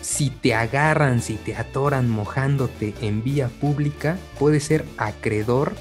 [0.00, 5.74] si te agarran, si te atoran mojándote en vía pública, puedes ser acreedor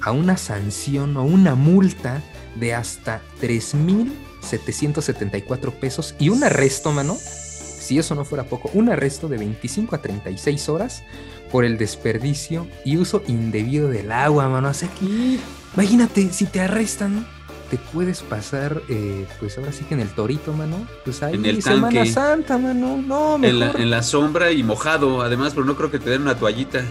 [0.00, 2.22] a una sanción o una multa
[2.54, 7.16] de hasta 3.774 pesos y un arresto, mano.
[7.16, 11.02] Si eso no fuera poco, un arresto de 25 a 36 horas
[11.50, 14.70] por el desperdicio y uso indebido del agua, mano.
[14.70, 15.40] O que,
[15.74, 17.26] imagínate, si te arrestan,
[17.72, 20.86] te puedes pasar, eh, pues ahora sí que en el torito, mano.
[21.06, 22.12] Pues ahí En el Semana tanque.
[22.12, 22.98] Santa, mano.
[22.98, 23.44] No, mejor.
[23.54, 26.36] En la, en la sombra y mojado, además, pero no creo que te den una
[26.36, 26.84] toallita.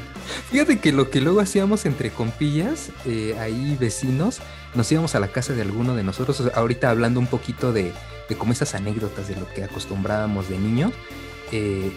[0.50, 4.40] Fíjate que lo que luego hacíamos entre compillas, eh, ahí vecinos,
[4.74, 7.72] nos íbamos a la casa de alguno de nosotros, o sea, ahorita hablando un poquito
[7.72, 7.94] de,
[8.28, 10.94] de como esas anécdotas de lo que acostumbrábamos de niños.
[11.52, 11.92] eh,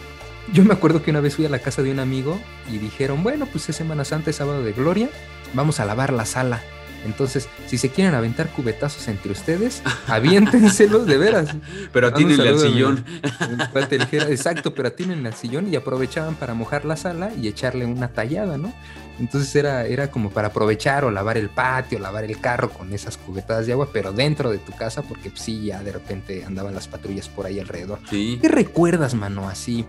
[0.52, 2.38] yo me acuerdo que una vez fui a la casa de un amigo
[2.70, 5.08] y dijeron, bueno, pues es Semana Santa, es sábado de gloria,
[5.54, 6.62] vamos a lavar la sala.
[7.04, 11.54] Entonces, si se quieren aventar cubetazos entre ustedes, aviéntenselos de veras.
[11.92, 13.04] Pero atínenle al sillón.
[14.28, 18.58] Exacto, pero tienen al sillón y aprovechaban para mojar la sala y echarle una tallada,
[18.58, 18.72] ¿no?
[19.18, 23.16] Entonces era, era como para aprovechar o lavar el patio, lavar el carro con esas
[23.16, 26.74] cubetadas de agua, pero dentro de tu casa, porque pues, sí, ya de repente andaban
[26.74, 28.00] las patrullas por ahí alrededor.
[28.10, 28.38] Sí.
[28.42, 29.48] ¿Qué recuerdas, mano?
[29.48, 29.84] Así,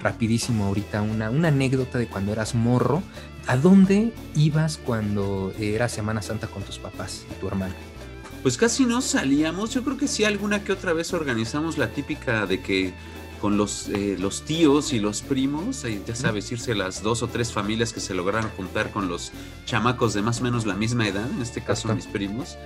[0.00, 3.02] rapidísimo ahorita, una, una anécdota de cuando eras morro.
[3.48, 7.74] ¿A dónde ibas cuando era Semana Santa con tus papás y tu hermano?
[8.42, 9.72] Pues casi no salíamos.
[9.72, 12.92] Yo creo que sí, alguna que otra vez organizamos la típica de que
[13.40, 17.28] con los, eh, los tíos y los primos, eh, ya sabes, irse las dos o
[17.28, 19.32] tres familias que se lograron juntar con los
[19.64, 22.58] chamacos de más o menos la misma edad, en este caso mis primos.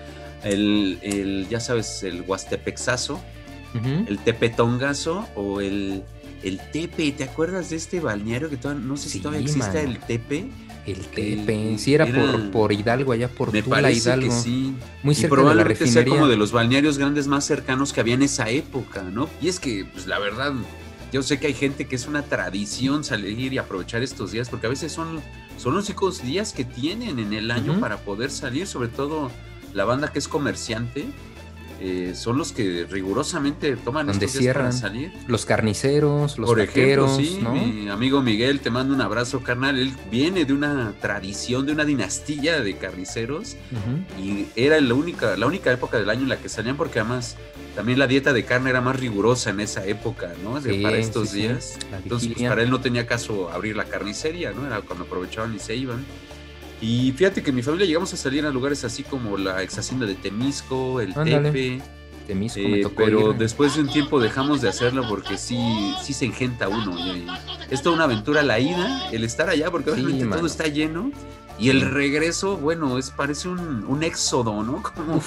[0.42, 3.20] El, el, ya sabes, el huastepexazo,
[3.74, 4.04] Ujú.
[4.08, 6.02] el tepetongazo o el,
[6.42, 7.12] el tepe.
[7.12, 10.50] ¿Te acuerdas de este balneario que todavía, no sé si Sí, todavía existe el tepe?
[10.86, 14.26] El Tepe, sí, era, era- por, por Hidalgo, allá por Me Tula, parece Hidalgo.
[14.28, 14.74] que sí.
[15.02, 18.00] Muy y cerca de la probablemente sea como de los balnearios grandes más cercanos que
[18.00, 19.28] había en esa época, ¿no?
[19.40, 20.52] Y es que, pues la verdad,
[21.12, 24.66] yo sé que hay gente que es una tradición salir y aprovechar estos días, porque
[24.66, 25.20] a veces son,
[25.56, 29.30] son los únicos días que tienen en el año para poder salir, sobre todo
[29.74, 31.06] la banda que es comerciante.
[31.84, 35.10] Eh, son los que rigurosamente toman Donde estos días para cierran.
[35.10, 35.12] salir.
[35.26, 37.52] Los carniceros, los Por ejemplo, sí, ¿no?
[37.54, 39.76] mi amigo Miguel, te mando un abrazo, carnal.
[39.76, 43.56] Él viene de una tradición, de una dinastía de carniceros
[44.22, 47.36] y era la única, la única época del año en la que salían porque además
[47.74, 50.60] también la dieta de carne era más rigurosa en esa época, ¿no?
[50.60, 51.78] Sí, para estos sí, días.
[51.92, 54.66] Entonces, pues, para él no tenía caso abrir la carnicería, ¿no?
[54.66, 56.04] Era cuando aprovechaban y se iban.
[56.82, 59.78] Y fíjate que en mi familia llegamos a salir a lugares así como la ex
[59.78, 61.50] hacienda de Temisco, el Ándale.
[61.52, 61.82] Tepe,
[62.26, 66.12] Temisco me eh, tocó pero después de un tiempo dejamos de hacerlo porque sí, sí
[66.12, 66.98] se engenta uno.
[66.98, 67.26] y-
[67.70, 70.36] es toda una aventura la ida, el estar allá, porque obviamente mano.
[70.36, 71.10] todo está lleno.
[71.58, 74.82] Y el regreso, bueno, es parece un, un éxodo, ¿no?
[74.82, 75.22] Como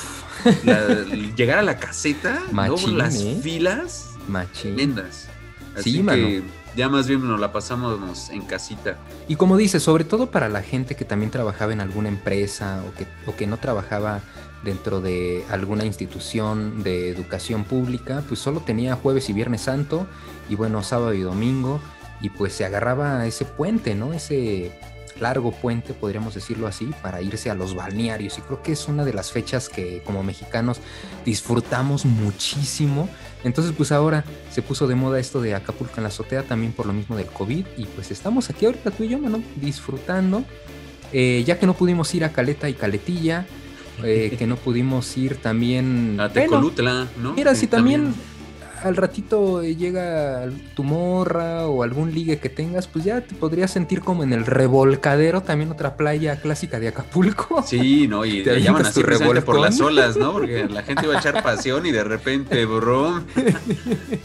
[1.38, 3.40] llegar a la caseta, luego las ¿eh?
[3.42, 4.76] filas Machín.
[4.76, 5.30] tremendas.
[5.76, 6.44] Así sí, que
[6.76, 8.98] ya más bien nos la pasamos en casita.
[9.28, 13.34] Y como dices, sobre todo para la gente que también trabajaba en alguna empresa o
[13.34, 14.22] que, no trabajaba
[14.64, 20.08] dentro de alguna institución de educación pública, pues solo tenía jueves y viernes santo
[20.50, 21.80] y bueno, sábado y domingo
[22.22, 24.14] y pues se agarraba ese puente, ¿no?
[24.14, 24.72] Ese
[25.20, 28.38] largo puente, podríamos decirlo así, para irse a los balnearios.
[28.38, 30.80] Y creo que es una de las fechas que como mexicanos
[31.24, 33.10] disfrutamos muchísimo.
[33.46, 36.88] Entonces pues ahora se puso de moda esto de Acapulco en la azotea también por
[36.88, 37.66] lo mismo del COVID.
[37.78, 40.44] Y pues estamos aquí ahorita tú y yo, mano, disfrutando.
[41.14, 43.46] Eh, ya que no pudimos ir a Caleta y Caletilla,
[44.04, 46.20] eh, que no pudimos ir también...
[46.20, 47.34] A Tecolutla, ¿no?
[47.34, 48.16] Mira, si también
[48.84, 54.02] al ratito llega tu morra o algún ligue que tengas, pues ya te podrías sentir
[54.02, 57.64] como en el revolcadero, también otra playa clásica de Acapulco.
[57.64, 58.26] Sí, ¿no?
[58.26, 59.02] Y te llaman así
[59.46, 60.34] por las olas, ¿no?
[60.34, 63.24] Porque la gente va a echar pasión y de repente, bro,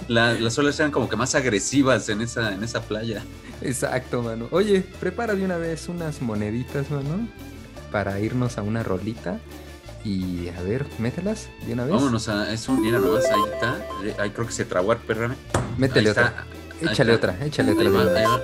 [0.09, 3.23] las olas eran como que más agresivas en esa, en esa playa.
[3.63, 4.49] Exacto, mano.
[4.51, 7.29] Oye, prepara de una vez unas moneditas, mano,
[7.91, 9.39] para irnos a una rolita.
[10.05, 11.93] Y a ver, mételas de una vez.
[11.93, 13.87] Vámonos a eso, mira nomás, ahí está.
[14.05, 15.37] Eh, ahí creo que se trabó, perrame.
[15.77, 16.47] Métele otra.
[16.81, 18.41] Échale otra, échale otra.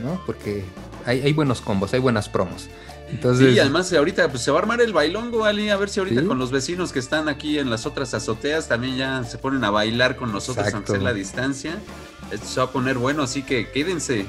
[0.00, 0.20] ¿No?
[0.26, 0.64] Porque
[1.04, 2.68] hay, hay, buenos combos, hay buenas promos.
[3.08, 3.52] Entonces...
[3.52, 6.24] Sí, además ahorita pues, se va a armar el bailongo, Ali, a ver si ahorita
[6.24, 9.70] con los vecinos que están aquí en las otras azoteas también ya se ponen a
[9.70, 11.78] bailar con nosotros, aunque sea la distancia.
[12.32, 14.26] Esto se va a poner bueno, así que quédense.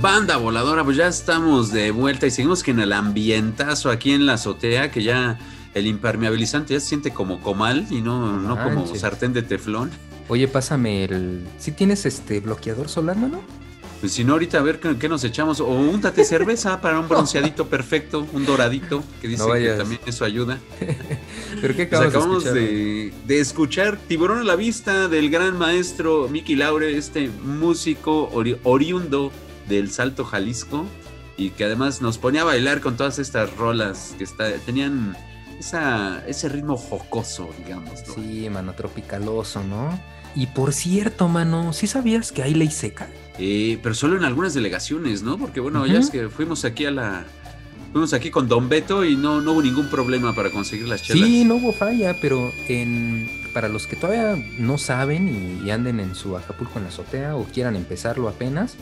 [0.00, 4.26] Banda voladora, pues ya estamos de vuelta y seguimos que en el ambientazo aquí en
[4.26, 5.38] la azotea, que ya
[5.74, 9.90] el impermeabilizante ya se siente como comal y no, no como sartén de teflón.
[10.28, 11.46] Oye, pásame el.
[11.58, 13.40] ¿Sí tienes este bloqueador solar, mano?
[14.00, 15.60] Pues si no, ahorita a ver qué, nos echamos.
[15.60, 20.58] O úntate cerveza para un bronceadito perfecto, un doradito, que dice que también eso ayuda.
[21.66, 23.26] ¿Pero qué pues acabamos, de, escuchar?
[23.26, 28.30] De, escuchar Tiburón a la vista del gran maestro Miki Laure, este músico
[28.62, 29.32] oriundo
[29.68, 30.86] del Salto Jalisco
[31.36, 35.16] y que además nos ponía a bailar con todas estas rolas que está, tenían
[35.58, 37.98] esa, ese ritmo jocoso, digamos.
[38.14, 40.00] Sí, mano, tropicaloso, ¿no?
[40.36, 43.08] Y por cierto, mano, ¿sí sabías que hay ley seca?
[43.40, 45.36] Eh, pero solo en algunas delegaciones, ¿no?
[45.36, 47.26] Porque bueno, ya es que fuimos aquí a la...
[47.96, 51.26] Fuimos aquí con Don Beto y no, no hubo ningún problema para conseguir las chelas.
[51.26, 56.14] Sí, no hubo falla, pero en, para los que todavía no saben y, anden en
[56.14, 58.74] su Acapulco en la azotea o quieran empezarlo apenas,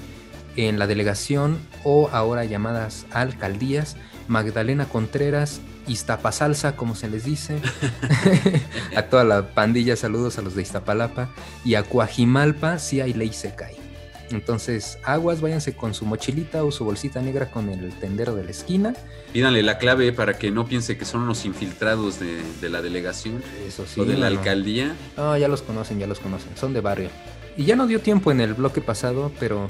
[0.56, 3.96] en la delegación o ahora llamadas alcaldías,
[4.26, 7.60] Magdalena Contreras, Iztapasalsa, como se les dice,
[8.96, 11.30] a toda la pandilla, saludos a los de Iztapalapa,
[11.64, 13.83] y a Coajimalpa, sí hay ley seca ahí.
[14.30, 18.50] Entonces, aguas, váyanse con su mochilita o su bolsita negra con el tendero de la
[18.50, 18.94] esquina.
[19.32, 23.84] Pídanle la clave para que no piense que son unos infiltrados de, la delegación Eso
[23.86, 24.94] sí, o de la alcaldía.
[25.16, 27.10] No, ya los conocen, ya los conocen, son de barrio.
[27.56, 29.68] Y ya no dio tiempo en el bloque pasado, pero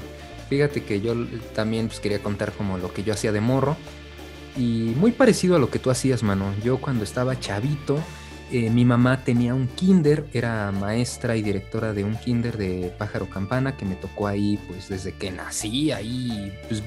[0.49, 1.15] fíjate que yo
[1.53, 3.77] también pues, quería contar como lo que yo hacía de morro.
[4.57, 6.53] Y muy parecido a lo que tú hacías, mano.
[6.63, 7.99] Yo cuando estaba chavito,
[8.51, 13.29] eh, mi mamá tenía un kinder, era maestra y directora de un kinder de Pájaro
[13.29, 16.83] Campana que me tocó ahí, pues desde que nací, ahí, pues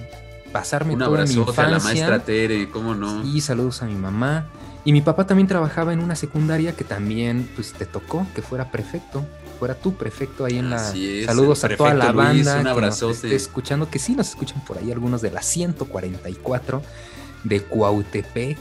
[0.52, 1.64] pasarme un toda mi infancia.
[1.64, 3.24] a la maestra Tere, ¿cómo no?
[3.24, 4.46] Y saludos a mi mamá.
[4.84, 8.70] Y mi papá también trabajaba en una secundaria que también, pues te tocó que fuera
[8.70, 9.26] prefecto
[9.58, 10.78] fuera tu prefecto ahí en la.
[10.78, 12.60] Saludos a toda la banda.
[12.60, 13.28] un abrazote.
[13.28, 16.82] Que escuchando, que sí nos escuchan por ahí algunos de la 144
[17.44, 18.58] de Cuautepec,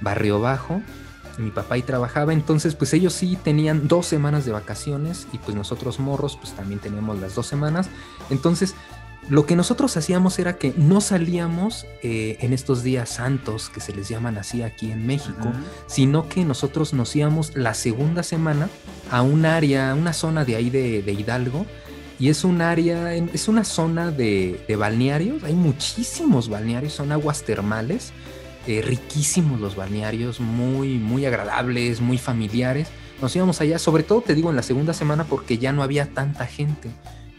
[0.00, 0.82] Barrio Bajo.
[1.38, 5.56] Mi papá ahí trabajaba, entonces pues ellos sí tenían dos semanas de vacaciones y pues
[5.56, 7.88] nosotros morros pues también teníamos las dos semanas.
[8.30, 8.74] Entonces
[9.28, 13.92] lo que nosotros hacíamos era que no salíamos eh, en estos días santos, que se
[13.92, 15.52] les llaman así aquí en México,
[15.86, 18.68] sino que nosotros nos íbamos la segunda semana
[19.10, 21.66] a un área, una zona de ahí de, Hidalgo,
[22.18, 28.12] y es un área, es una zona de, balnearios, hay muchísimos balnearios, son aguas termales,
[28.66, 32.88] eh, riquísimos los balnearios, muy, muy agradables, muy familiares.
[33.20, 36.06] Nos íbamos allá, sobre todo te digo en la segunda semana porque ya no había
[36.06, 36.90] tanta gente.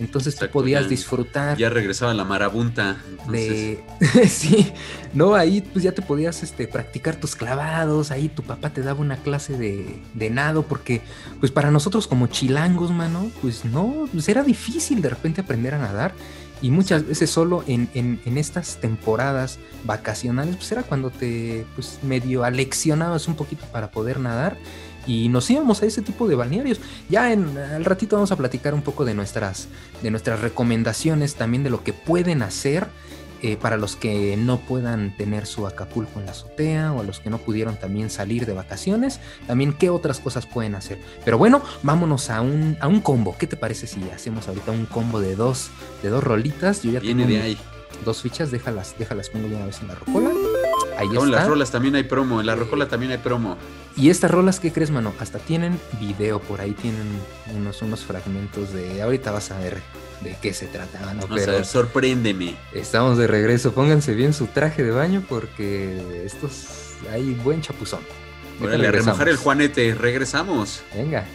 [0.01, 1.57] Entonces tú podías disfrutar.
[1.57, 2.97] Ya regresaba la marabunta.
[3.29, 3.83] De...
[4.27, 4.73] sí,
[5.13, 8.99] no, ahí pues ya te podías este, practicar tus clavados, ahí tu papá te daba
[8.99, 11.01] una clase de, de nado, porque
[11.39, 15.77] pues para nosotros como chilangos, mano, pues no, pues era difícil de repente aprender a
[15.77, 16.13] nadar.
[16.61, 22.43] Y muchas veces solo en, en, estas temporadas vacacionales, pues era cuando te pues medio
[22.43, 24.57] aleccionabas un poquito para poder nadar
[25.07, 26.79] y nos íbamos a ese tipo de balnearios.
[27.09, 29.67] Ya en al ratito vamos a platicar un poco de nuestras,
[30.03, 32.87] de nuestras recomendaciones, también de lo que pueden hacer
[33.41, 37.19] eh, para los que no puedan tener su Acapulco en la azotea o a los
[37.19, 40.99] que no pudieron también salir de vacaciones, también qué otras cosas pueden hacer.
[41.25, 43.35] Pero bueno, vámonos a un, a un combo.
[43.37, 45.71] ¿Qué te parece si hacemos ahorita un combo de dos,
[46.03, 46.83] de dos rolitas?
[46.83, 47.57] Yo ya tengo de ahí.
[48.05, 50.29] dos fichas, déjalas, déjalas pongo de una vez en la rocola.
[50.97, 53.57] Ahí Con las rolas también hay promo, en la rocola también hay promo.
[53.97, 55.13] Y estas rolas, ¿qué crees, mano?
[55.19, 57.07] Hasta tienen video, por ahí tienen
[57.55, 59.01] unos, unos fragmentos de.
[59.01, 59.81] Ahorita vas a ver
[60.23, 61.27] de qué se trata, mano.
[61.33, 62.55] Pero sorpréndeme.
[62.73, 63.73] Estamos de regreso.
[63.73, 66.67] Pónganse bien su traje de baño porque estos.
[67.11, 68.01] Hay buen chapuzón.
[68.61, 69.95] Órale, a remojar el Juanete.
[69.95, 70.83] Regresamos.
[70.95, 71.25] Venga.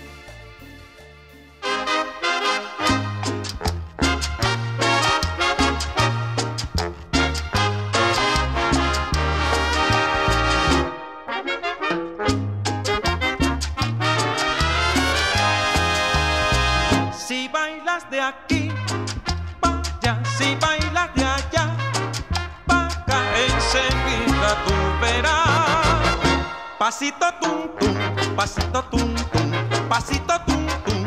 [26.87, 27.95] Pasito tum tum,
[28.37, 29.51] pasito tum tum,
[29.89, 31.03] pasito tum tum.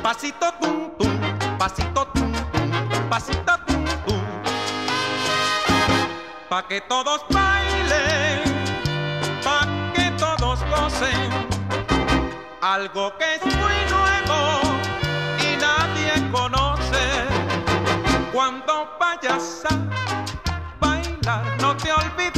[0.00, 1.14] Pasito tum tum,
[1.58, 2.70] pasito tum tum,
[3.10, 4.22] pasito tum tum.
[6.48, 8.46] Pa que todos bailen,
[9.42, 11.30] pa que todos gocen.
[12.62, 14.38] Algo que es muy nuevo
[15.42, 17.26] y nadie conoce.
[18.32, 19.74] Cuando vayas a
[20.78, 22.29] bailar, no te olvides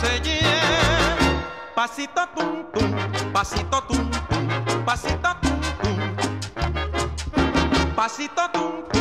[0.00, 0.40] enseñé.
[1.74, 2.90] Pasito tum tum,
[3.32, 5.98] pasito tum tum, pasito tum tum.
[7.94, 8.99] Pasito tum tum,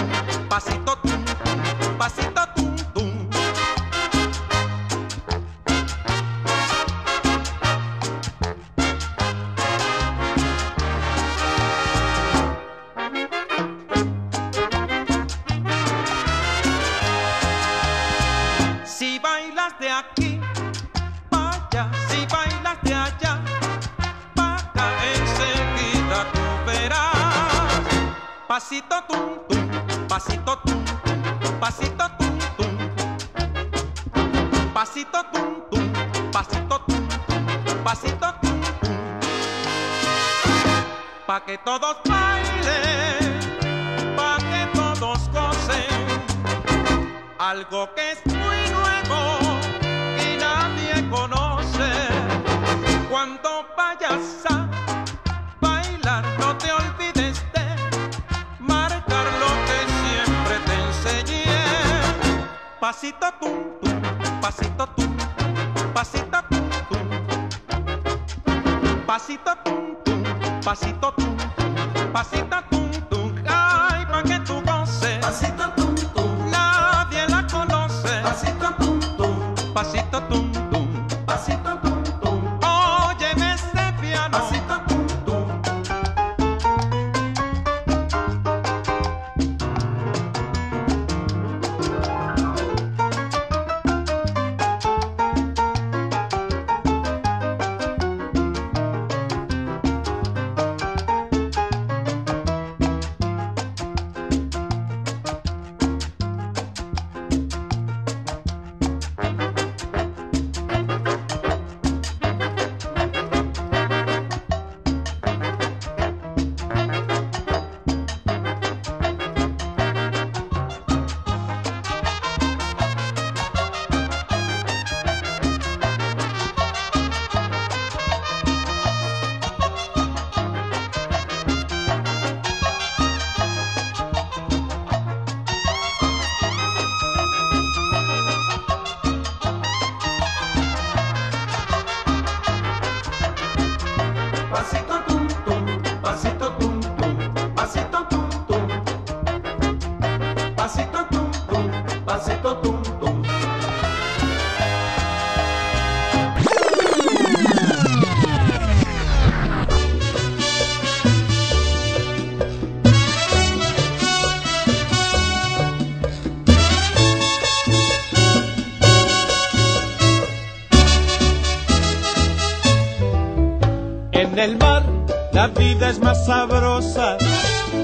[175.60, 177.18] vida es más sabrosa.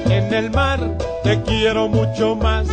[0.06, 0.80] En el mar
[1.24, 2.68] te quiero mucho más.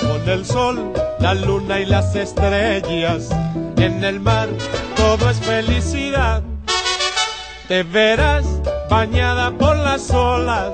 [0.00, 3.30] Con el sol, la luna y las estrellas.
[3.76, 4.48] En el mar
[4.96, 6.42] todo es felicidad.
[7.68, 8.44] Te verás
[8.88, 10.72] bañada por las olas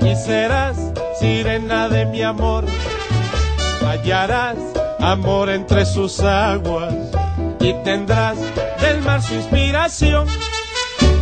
[0.00, 0.76] y serás
[1.20, 2.64] sirena de mi amor.
[3.82, 4.56] Hallarás
[5.00, 6.94] amor entre sus aguas
[7.60, 8.38] y tendrás
[8.80, 10.26] del mar su inspiración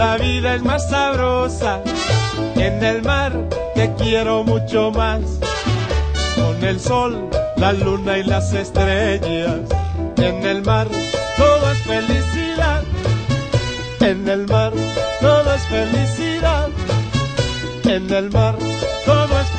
[0.00, 1.82] la vida es más sabrosa.
[2.54, 3.32] En el mar
[3.74, 5.20] te quiero mucho más.
[6.36, 7.28] Con el sol,
[7.58, 9.60] la luna y las estrellas.
[10.16, 10.88] En el mar
[11.36, 12.82] todo es felicidad.
[14.00, 14.72] En el mar
[15.20, 16.68] todo es felicidad.
[17.84, 18.56] En el mar
[19.04, 19.49] todo es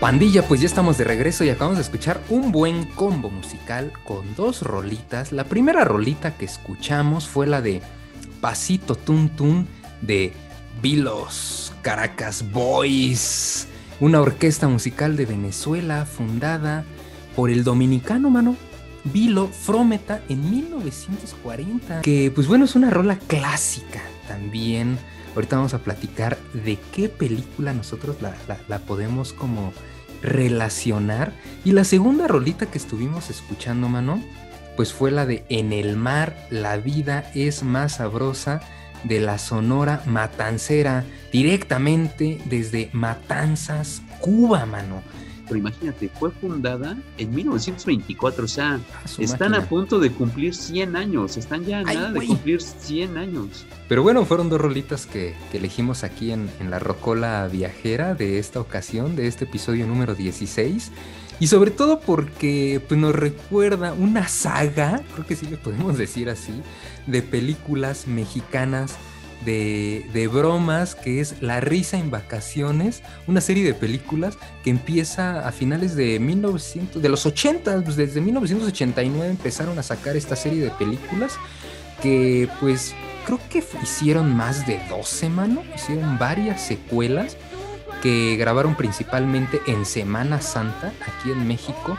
[0.00, 4.34] Pandilla, pues ya estamos de regreso y acabamos de escuchar un buen combo musical con
[4.34, 5.30] dos rolitas.
[5.30, 7.82] La primera rolita que escuchamos fue la de
[8.40, 9.68] Pasito Tun
[10.00, 10.32] de
[10.80, 13.68] Vilos Caracas Boys,
[14.00, 16.84] una orquesta musical de Venezuela fundada
[17.36, 18.56] por el dominicano, mano,
[19.04, 22.00] Vilo Frometa en 1940.
[22.00, 24.98] Que pues bueno, es una rola clásica también.
[25.34, 28.34] Ahorita vamos a platicar de qué película nosotros la,
[28.66, 29.74] la podemos como
[30.22, 31.32] relacionar.
[31.64, 34.22] Y la segunda rolita que estuvimos escuchando, mano,
[34.76, 38.60] pues fue la de En el mar la vida es más sabrosa
[39.04, 45.02] de la Sonora Matancera, directamente desde Matanzas, Cuba, mano.
[45.50, 48.78] Pero imagínate, fue fundada en 1924, o sea,
[49.18, 53.66] están a punto de cumplir 100 años, están ya a nada de cumplir 100 años.
[53.88, 58.60] Pero bueno, fueron dos rolitas que, elegimos aquí en, en, la Rocola Viajera de esta
[58.60, 60.92] ocasión, de este episodio número 16.
[61.40, 66.30] Y sobre todo porque pues, nos recuerda una saga, creo que sí le podemos decir
[66.30, 66.52] así,
[67.08, 68.94] de películas mexicanas
[69.44, 75.52] de, bromas que es La risa en vacaciones, una serie de películas que empieza a
[75.52, 80.70] finales de 1900, de los 80, pues desde 1989 empezaron a sacar esta serie de
[80.70, 81.36] películas
[82.02, 82.94] que pues
[83.26, 87.36] creo que hicieron más de 12, mano, hicieron varias secuelas
[88.02, 91.98] que grabaron principalmente en Semana Santa aquí en México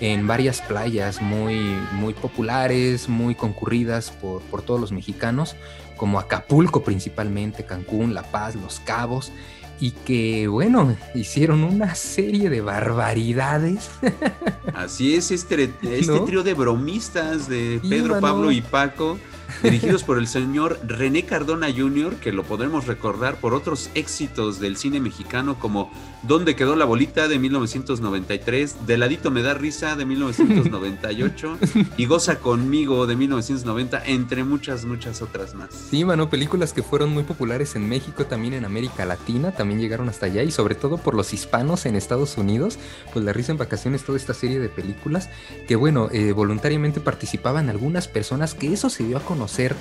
[0.00, 5.56] en varias playas muy, muy populares, muy concurridas por, por todos los mexicanos,
[6.00, 9.32] como Acapulco principalmente, Cancún, La Paz, Los Cabos,
[9.80, 13.90] y que bueno, hicieron una serie de barbaridades.
[14.74, 19.18] Así es, este, este trío de bromistas de Pedro, Pablo y Paco
[19.62, 24.76] dirigidos por el señor René Cardona Jr., que lo podremos recordar por otros éxitos del
[24.76, 25.90] cine mexicano como
[26.22, 27.10] ¿Dónde quedó la bolita?
[27.28, 31.58] de 1993, De ladito me da risa de 1998
[31.96, 35.70] y Goza conmigo de 1990, entre muchas, muchas otras más.
[35.90, 40.08] Sí, mano, películas que fueron muy populares en México, también en América Latina, también llegaron
[40.08, 42.78] hasta allá y sobre todo por los hispanos en Estados Unidos,
[43.12, 45.28] pues La risa en vacaciones, toda esta serie de películas
[45.66, 49.74] que bueno, eh, voluntariamente participaban algunas personas que eso se dio a conocer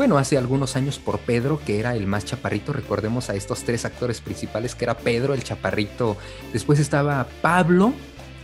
[0.00, 2.72] bueno, hace algunos años por Pedro, que era el más chaparrito.
[2.72, 6.16] Recordemos a estos tres actores principales, que era Pedro, el chaparrito.
[6.54, 7.92] Después estaba Pablo,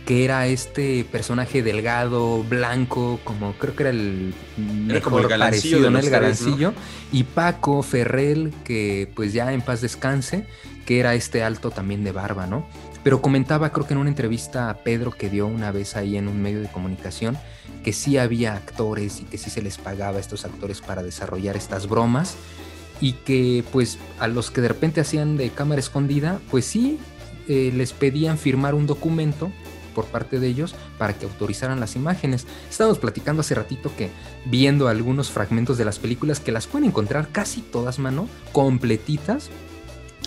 [0.05, 6.09] que era este personaje delgado, blanco, como creo que era el mejor el parecido, el
[6.11, 6.73] galancillo.
[7.11, 10.45] Y Paco Ferrell, que pues ya en paz descanse,
[10.85, 12.69] que era este alto también de barba, ¿no?
[13.07, 16.27] Pero comentaba, creo que en una entrevista a Pedro que dio una vez ahí en
[16.27, 17.37] un medio de comunicación,
[17.81, 21.55] que sí había actores y que sí se les pagaba a estos actores para desarrollar
[21.55, 22.35] estas bromas
[22.99, 26.99] y que pues a los que de repente hacían de cámara escondida, pues sí
[27.47, 29.53] eh, les pedían firmar un documento
[29.95, 32.45] por parte de ellos para que autorizaran las imágenes.
[32.69, 34.09] Estábamos platicando hace ratito que
[34.43, 39.49] viendo algunos fragmentos de las películas que las pueden encontrar casi todas, mano, completitas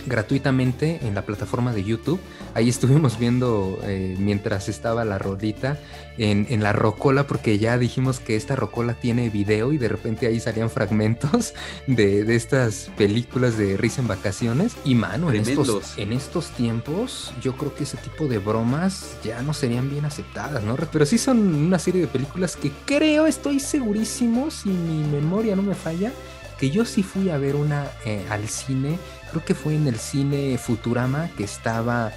[0.06, 2.20] gratuitamente en la plataforma de YouTube.
[2.54, 5.78] Ahí estuvimos viendo eh, mientras estaba la rodita
[6.18, 10.38] en, la rocola, porque ya dijimos que esta rocola tiene video y de repente ahí
[10.38, 11.54] salían fragmentos
[11.86, 14.76] de, estas películas de risa en vacaciones.
[14.84, 19.42] Y mano, en estos, en estos tiempos yo creo que ese tipo de bromas ya
[19.42, 20.76] no serían bien aceptadas, ¿no?
[20.76, 25.62] Pero sí son una serie de películas que creo, estoy segurísimo, si mi memoria no
[25.62, 26.12] me falla,
[26.58, 28.98] que yo sí fui a ver una eh, al cine,
[29.30, 32.12] creo que fue en el cine Futurama, que estaba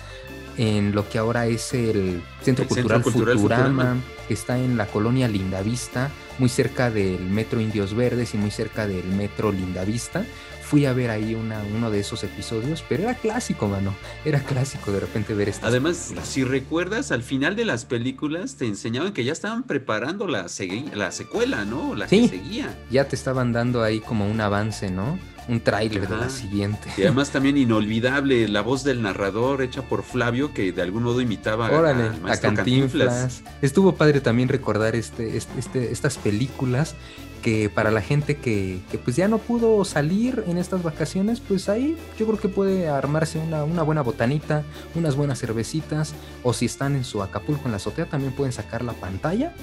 [0.57, 3.97] en lo que ahora es el Centro, Cultural, Futurama,
[4.27, 8.87] que está en la colonia Lindavista, muy cerca del Metro Indios Verdes y muy cerca
[8.87, 10.25] del Metro Lindavista
[10.73, 13.93] fui a ver ahí una, uno de esos episodios, pero era clásico, mano.
[14.25, 18.65] Era clásico de repente ver estas Además, si recuerdas, al final de las películas te
[18.65, 20.47] enseñaban que ya estaban preparando la,
[20.95, 21.93] la secuela, ¿no?
[21.93, 22.75] La que seguía.
[22.89, 25.19] Ya te estaban dando ahí como un avance, ¿no?
[25.47, 26.89] Un tráiler de la siguiente.
[26.97, 31.21] Y además también inolvidable la voz del narrador hecha por Flavio que de algún modo
[31.21, 33.43] imitaba a, Cantinflas.
[33.61, 36.95] Estuvo padre también recordar este, este, este, estas películas
[37.41, 41.97] que para la gente que, pues ya no pudo salir en estas vacaciones, pues ahí
[42.17, 44.63] yo creo que puede armarse una, una, buena botanita,
[44.95, 48.83] unas buenas cervecitas, o si están en su Acapulco en la azotea, también pueden sacar
[48.83, 49.53] la pantalla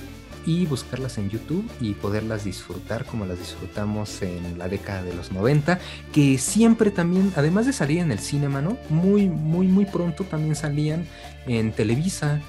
[0.47, 5.33] y buscarlas en YouTube y poderlas disfrutar como las disfrutamos en la década de los
[5.33, 5.79] 90,
[6.13, 8.79] que siempre también, además de salir en el cine, ¿no?
[8.89, 11.07] Muy, muy, muy pronto también salían
[11.47, 12.41] en Televisa,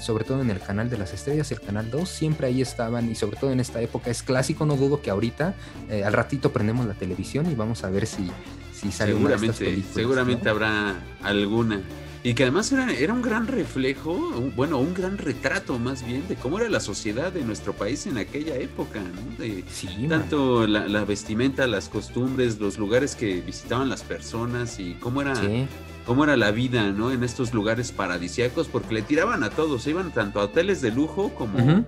[0.00, 3.14] sobre todo en el canal de las estrellas el canal 2, siempre ahí estaban y
[3.14, 5.54] sobre todo en esta época es clásico, no dudo que ahorita
[5.90, 8.30] eh, al ratito prendemos la televisión y vamos a ver si,
[8.72, 11.80] si sale Seguramente, seguramente habrá alguna.
[12.24, 14.14] Y que además era, era un gran reflejo,
[14.54, 18.16] bueno, un gran retrato más bien de cómo era la sociedad de nuestro país en
[18.16, 19.36] aquella época, ¿no?
[19.44, 24.94] De Sí, tanto la, la vestimenta, las costumbres, los lugares que visitaban las personas y
[25.00, 25.66] cómo era, Sí.
[26.06, 27.10] cómo era la vida, ¿no?
[27.10, 31.30] En estos lugares paradisíacos, porque le tiraban a todos, iban tanto a hoteles de lujo
[31.34, 31.84] como,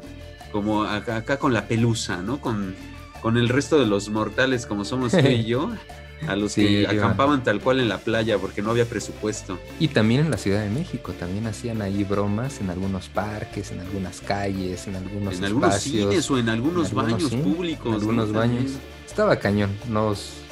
[0.51, 2.41] como acá, acá con la pelusa, ¿no?
[2.41, 2.75] Con,
[3.23, 5.71] con el resto de los mortales como somos tú y yo,
[6.29, 9.59] a los Sí, que acampaban tal cual en la playa porque no había presupuesto.
[9.79, 13.81] Y también en la Ciudad de México, también hacían ahí bromas en algunos parques, en
[13.81, 17.87] algunas calles, en algunos en algunos espacios, cines o en algunos en algunos, baños públicos.
[17.87, 17.99] en ¿no?
[17.99, 18.73] algunos baños.
[19.07, 20.44] Estaba cañón, nos,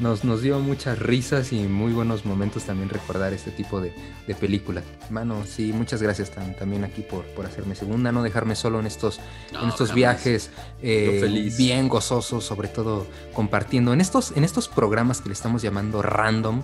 [0.00, 3.94] nos, nos dio muchas risas y muy buenos momentos también recordar este tipo de,
[4.26, 4.82] de película.
[5.10, 8.86] Mano, sí, muchas gracias tam- también aquí por, por hacerme segunda, no dejarme solo en
[8.86, 9.20] estos,
[9.52, 9.94] No, en estos jamás.
[9.96, 10.50] viajes
[10.82, 11.56] eh, feliz.
[11.56, 16.62] bien gozosos, sobre todo compartiendo en estos, en estos programas que le estamos llamando random,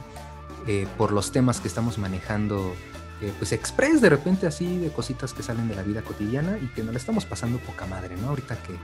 [0.67, 2.75] eh, por los temas que estamos manejando,
[3.21, 6.67] eh, pues express de repente así, de cositas que salen de la vida cotidiana y
[6.69, 8.29] que nos la estamos pasando poca madre, ¿no?
[8.29, 8.75] Ahorita que,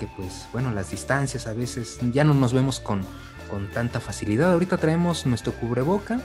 [0.00, 3.00] que pues bueno, las distancias a veces ya no nos vemos con,
[3.48, 4.52] con tanta facilidad.
[4.52, 6.20] Ahorita traemos nuestro cubreboca,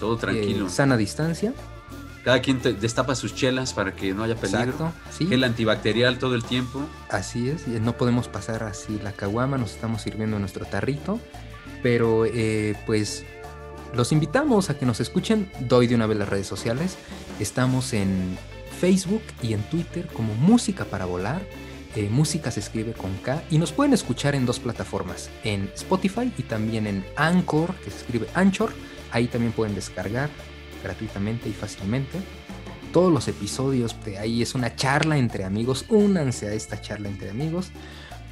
[0.00, 0.66] Todo tranquilo.
[0.66, 1.52] eh, sana distancia.
[2.24, 4.60] Cada quien te- destapa sus chelas para que no haya peligro.
[4.62, 5.26] Exacto, sí.
[5.26, 6.82] Gel antibacterial todo el tiempo.
[7.10, 11.20] Así es, no podemos pasar así la caguama, nos estamos sirviendo nuestro tarrito,
[11.82, 13.24] pero eh, pues
[13.94, 16.96] los invitamos a que nos escuchen, doy de una vez las redes sociales,
[17.40, 18.36] estamos en
[18.78, 21.40] Facebook y en Twitter como Música para Volar,
[21.94, 26.32] eh, música se escribe con K, y nos pueden escuchar en dos plataformas, en Spotify
[26.36, 28.72] y también en Anchor, que se escribe Anchor,
[29.10, 30.28] ahí también pueden descargar
[30.82, 32.18] gratuitamente y fácilmente
[32.92, 35.84] todos los episodios de ahí es una charla entre amigos.
[35.88, 37.70] Únanse a esta charla entre amigos.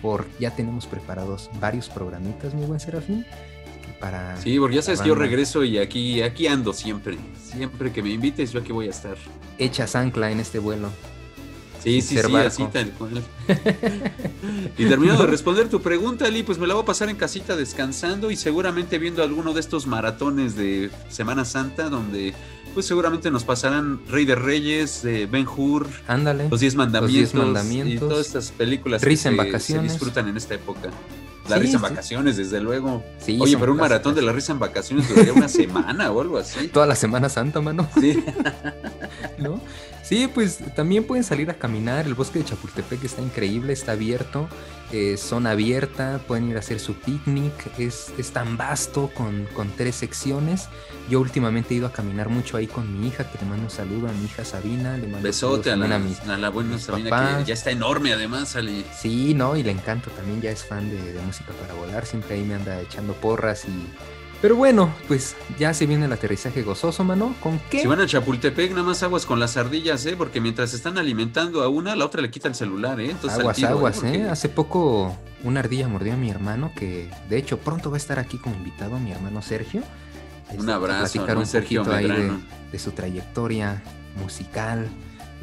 [0.02, 3.26] Por ya tenemos preparados varios programitas, mi buen Serafín.
[4.00, 7.16] Para Sí, porque ya sabes que yo regreso y aquí, aquí ando siempre.
[7.42, 9.16] Siempre que me invites, yo aquí voy a estar.
[9.58, 10.90] Echas ancla en este vuelo.
[11.86, 12.48] Sí, sí, sí, barco.
[12.48, 13.22] así tal cual.
[14.76, 17.56] y terminando de responder tu pregunta, Ali, pues me la voy a pasar en casita
[17.56, 22.34] descansando y seguramente viendo alguno de estos maratones de Semana Santa donde
[22.74, 26.48] pues seguramente nos pasarán Rey de Reyes, eh, Ben Hur, Ándale.
[26.50, 27.94] Los Diez Mandamientos, Mandamientos.
[27.94, 29.92] y todas estas películas Risa en que se- vacaciones.
[29.92, 30.90] se disfrutan en esta época.
[31.48, 31.90] La Sí, risa en sí.
[31.90, 33.02] vacaciones, desde luego.
[33.18, 33.90] Sí, Oye, pero un clásicas.
[33.90, 36.68] maratón de la risa en vacaciones duraría una semana o algo así.
[36.72, 37.88] Toda la Semana Santa, mano.
[38.00, 38.22] Sí.
[39.38, 39.60] ¿no?
[40.02, 42.06] Sí, pues también pueden salir a caminar.
[42.06, 44.48] El bosque de Chapultepec está increíble, está abierto,
[44.92, 47.52] eh, zona abierta, pueden ir a hacer su picnic.
[47.78, 50.68] Es, es tan vasto con, con tres secciones.
[51.08, 53.70] Yo últimamente he ido a caminar mucho ahí con mi hija, que le mando un
[53.70, 54.96] saludo a mi hija Sabina.
[54.96, 57.38] Le mando Besote a la, a mis- a la buena Sabina papás.
[57.38, 58.84] que ya está enorme además, Ali.
[58.98, 62.34] Sí, no, y le encanta también, ya es fan de, de música para volar, siempre
[62.34, 63.86] ahí me anda echando porras y...
[64.42, 67.34] Pero bueno, pues ya se viene el aterrizaje gozoso, mano.
[67.40, 67.80] ¿Con qué?
[67.80, 70.14] Si van a Chapultepec, nada más aguas con las ardillas, ¿eh?
[70.16, 73.12] Porque mientras están alimentando a una, la otra le quita el celular, ¿eh?
[73.12, 74.28] Entonces, aguas, tiro, aguas, ¿eh?
[74.28, 78.18] Hace poco una ardilla mordió a mi hermano, que de hecho pronto va a estar
[78.18, 79.82] aquí como invitado, mi hermano Sergio.
[80.48, 82.32] Este, Un abrazo, platicar un Sergio poquito ahí de,
[82.72, 83.82] de su trayectoria
[84.20, 84.88] musical,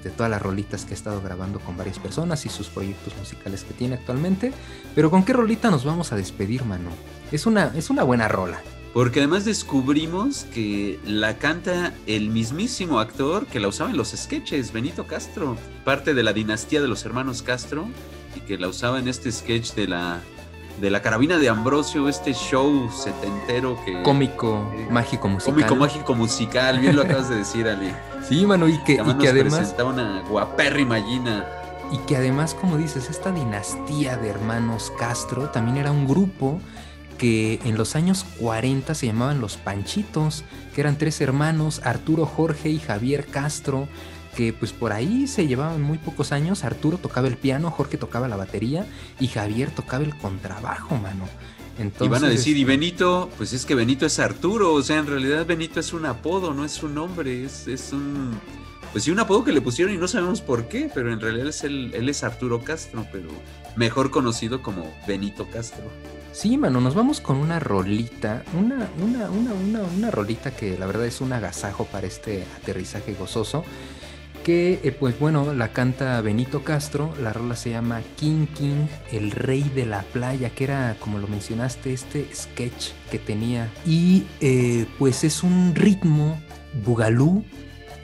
[0.04, 3.64] de todas las rolitas que ha estado grabando con varias personas y sus proyectos musicales
[3.64, 4.52] que tiene actualmente.
[4.96, 6.90] Pero ¿con qué rolita nos vamos a despedir, mano?
[7.32, 8.62] Es una, es una buena rola.
[8.94, 14.72] Porque además descubrimos que la canta el mismísimo actor que la usaba en los sketches,
[14.72, 17.88] Benito Castro, parte de la dinastía de los hermanos Castro,
[18.36, 20.22] y que la usaba en este sketch de la,
[20.80, 24.02] de la carabina de Ambrosio, este show setentero que...
[24.04, 25.54] Cómico, mágico, musical.
[25.54, 27.94] Cómico, mágico, musical, bien lo acabas de decir, Ali.
[28.28, 29.56] Sí, mano, y que, y además que además...
[29.56, 31.46] presentaba una guapérrima Gina.
[31.92, 36.60] Y que además, como dices, esta dinastía de hermanos Castro también era un grupo
[37.18, 40.44] que en los años 40 se llamaban los Panchitos,
[40.74, 43.88] que eran tres hermanos, Arturo, Jorge y Javier Castro,
[44.36, 46.64] que pues por ahí se llevaban muy pocos años.
[46.64, 48.86] Arturo tocaba el piano, Jorge tocaba la batería
[49.20, 51.26] y Javier tocaba el contrabajo, mano.
[51.80, 55.00] Entonces, y van a decir, y Benito, pues es que Benito es Arturo, o sea,
[55.00, 58.40] en realidad Benito es un apodo, no es un nombre, es, es un...
[58.92, 61.48] Pues sí, un apodo que le pusieron y no sabemos por qué, pero en realidad
[61.48, 63.30] es él, él es Arturo Castro, pero
[63.76, 65.86] mejor conocido como Benito Castro.
[66.32, 70.86] Sí, mano, nos vamos con una rolita, una, una, una, una, una rolita que la
[70.86, 73.64] verdad es un agasajo para este aterrizaje gozoso.
[74.44, 77.14] Que, eh, pues bueno, la canta Benito Castro.
[77.22, 81.28] La rola se llama King King, el rey de la playa, que era, como lo
[81.28, 83.72] mencionaste, este sketch que tenía.
[83.86, 86.38] Y eh, pues es un ritmo
[86.86, 87.46] bugalú.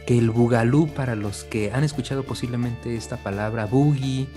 [0.07, 4.27] Que el bugalú, para los que han escuchado posiblemente esta palabra boogie,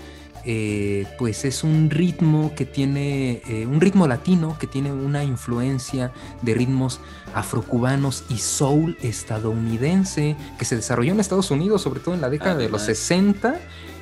[0.45, 6.11] eh, pues es un ritmo que tiene, eh, un ritmo latino que tiene una influencia
[6.41, 6.99] de ritmos
[7.33, 12.55] afrocubanos y soul estadounidense que se desarrolló en Estados Unidos, sobre todo en la década
[12.55, 13.59] de los 60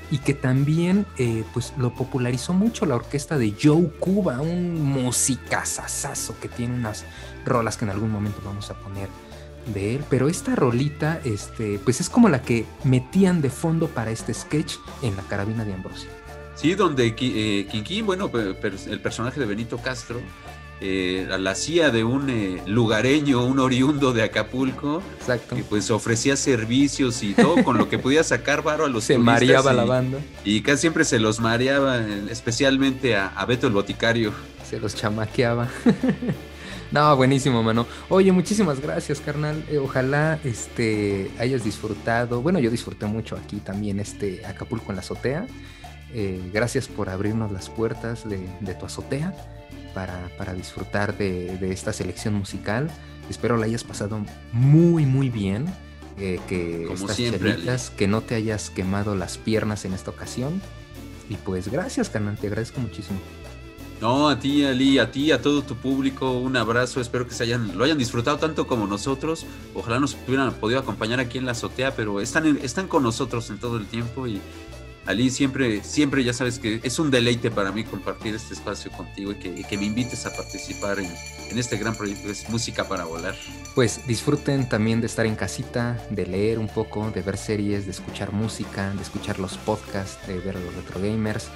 [0.09, 6.35] y que también eh, pues lo popularizó mucho la orquesta de Joe Cuba, un musicazazazo
[6.39, 7.05] que tiene unas
[7.45, 9.09] rolas que en algún momento vamos a poner
[9.73, 14.09] de él, pero esta rolita este pues es como la que metían de fondo para
[14.09, 16.20] este sketch en la carabina de Ambrosio.
[16.55, 20.21] Sí, donde eh, bueno, el personaje de Benito Castro,
[20.83, 25.55] eh, la hacía de un eh, lugareño, un oriundo de Acapulco, Exacto.
[25.55, 29.17] que pues ofrecía servicios y todo con lo que podía sacar varo a los Se
[29.17, 30.17] mareaba la banda.
[30.43, 31.99] Y casi siempre se los mareaba,
[32.29, 34.33] especialmente a, a Beto el Boticario.
[34.67, 35.69] Se los chamaqueaba.
[36.91, 37.87] No, buenísimo, mano.
[38.09, 39.63] Oye, muchísimas gracias, carnal.
[39.69, 42.41] Eh, ojalá este, hayas disfrutado.
[42.41, 45.47] Bueno, yo disfruté mucho aquí también este Acapulco en la azotea.
[46.14, 49.34] Eh, gracias por abrirnos las puertas de, tu azotea
[49.93, 52.89] para, disfrutar de, esta selección musical.
[53.30, 55.66] Espero la hayas pasado muy, muy bien.
[56.18, 57.57] Eh, que Como siempre,
[57.97, 60.62] que no te hayas quemado las piernas en esta ocasión.
[61.30, 63.20] Y pues gracias, carnal, te agradezco muchísimo.
[64.01, 66.99] No, a ti, Ali, a ti, a todo tu público, un abrazo.
[66.99, 69.45] Espero que se hayan, lo hayan disfrutado tanto como nosotros.
[69.76, 73.59] Ojalá nos hubieran podido acompañar aquí en la azotea, pero están, están con nosotros en
[73.59, 74.41] todo el tiempo y
[75.05, 79.31] Ali, siempre, siempre ya sabes que es un deleite para mí compartir este espacio contigo
[79.31, 81.11] y que, me invites a participar en,
[81.57, 83.35] este gran proyecto que es Música para Volar.
[83.73, 87.91] Pues disfruten también de estar en casita, de leer un poco, de ver series, de
[87.91, 91.47] escuchar música, de escuchar los podcasts, de ver los retro gamers.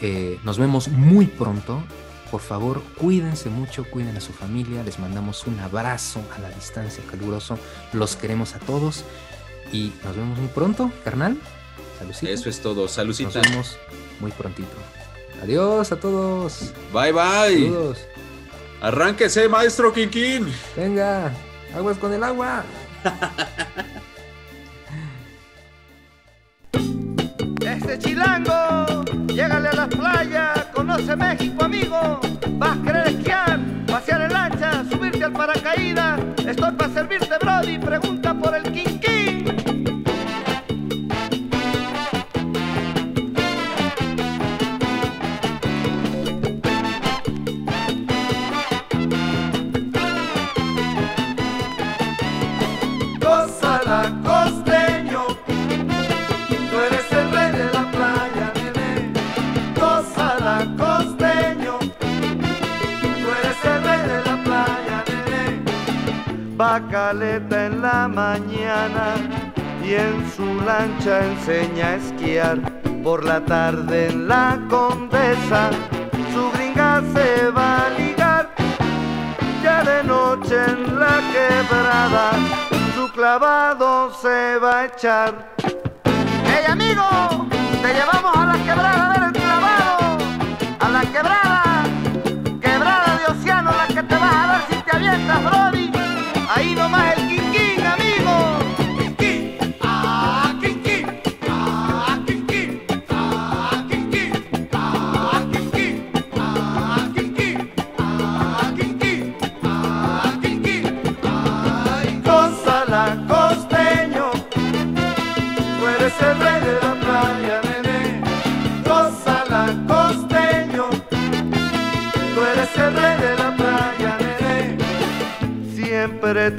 [0.00, 1.82] Eh, nos vemos muy pronto.
[2.30, 4.84] Por favor, cuídense mucho, cuiden a su familia.
[4.84, 7.58] Les mandamos un abrazo a la distancia caluroso.
[7.92, 9.04] Los queremos a todos
[9.72, 11.38] y nos vemos muy pronto, carnal.
[12.22, 12.88] Eso es todo.
[12.88, 13.40] Salucita.
[13.40, 13.78] Nos vemos
[14.20, 14.76] muy prontito.
[15.42, 16.72] Adiós a todos.
[16.92, 17.64] Bye bye.
[17.66, 17.98] Saludos.
[18.80, 20.52] Arránquese, maestro Quinquín.
[20.76, 21.32] Venga,
[21.74, 22.64] aguas con el agua.
[27.60, 32.20] Este chilango, llégale a las playas, conoce México, amigo.
[32.52, 36.20] Vas a querer esquiar, pasear en lancha, subirte al paracaídas.
[36.46, 37.78] Estoy para servirte, Brody.
[37.78, 38.97] Pregunta por el Quinquín.
[66.70, 69.14] Bacaleta en la mañana
[69.82, 72.58] y en su lancha enseña a esquiar.
[73.02, 75.70] Por la tarde en la condesa
[76.34, 78.50] su gringa se va a ligar.
[79.64, 82.32] Ya de noche en la quebrada
[82.94, 85.54] su clavado se va a echar.
[86.44, 87.08] ¡Hey amigo!
[87.80, 90.18] Te llevamos a la quebrada a ver el clavado.
[90.80, 91.00] A la.
[91.00, 91.47] Quebrada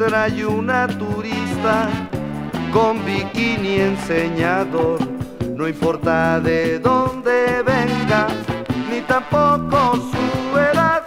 [0.09, 1.87] Trae una turista
[2.73, 4.99] con bikini enseñador.
[5.55, 8.25] No importa de dónde venga,
[8.89, 11.03] ni tampoco su edad.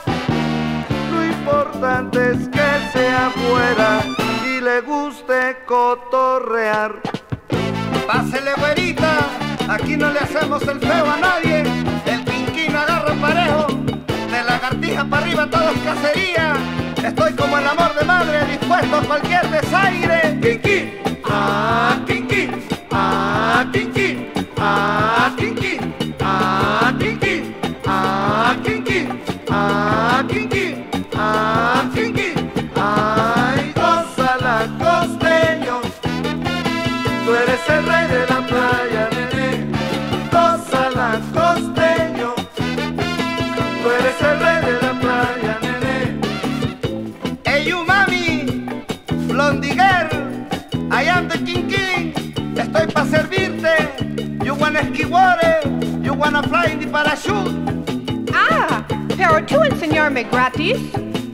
[1.12, 4.02] Lo importante es que sea fuera
[4.46, 7.00] y le guste cotorrear.
[8.06, 9.18] Pásele, güerita,
[9.68, 11.64] aquí no le hacemos el feo a nadie.
[12.06, 16.81] El quinquín agarra parejo, de lagartija para arriba todo es cacería.
[17.04, 20.38] Estoy como el amor de madre, dispuesto a cualquier desaire.
[20.40, 20.92] Quinquín,
[21.24, 22.50] ah, quinquín,
[22.92, 27.54] ah, quinquín, ah, quinquín, ah, quinquín,
[27.86, 29.20] ah, quinquín,
[29.50, 32.21] ah, quinquín, ah, quinquín.
[54.90, 55.60] Ski water,
[56.02, 57.52] you wanna fly in the parachute.
[58.34, 58.84] Ah,
[59.16, 60.78] pero tú enseñarme gratis.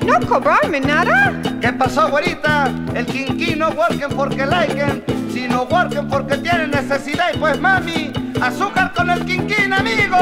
[0.04, 1.32] No cobrarme nada.
[1.60, 2.72] ¿Qué pasó, güerita?
[2.94, 7.26] El quinquí no worken porque liken, sino worken porque tienen necesidad.
[7.34, 8.10] Y pues, mami,
[8.40, 10.16] azúcar con el quinquín, amigo.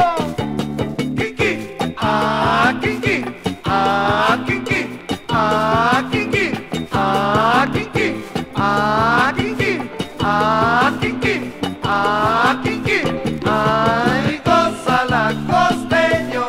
[1.15, 3.23] Quinquí, ah, quinquí,
[3.63, 4.99] ah, quinquí,
[5.29, 6.51] ah, quinquí,
[6.91, 8.23] ah, quinquí,
[8.55, 9.79] ah, quinquí,
[10.19, 10.91] ah,
[11.87, 13.01] ah, quinquí.
[13.45, 14.41] Ay,
[15.09, 16.43] la costeño,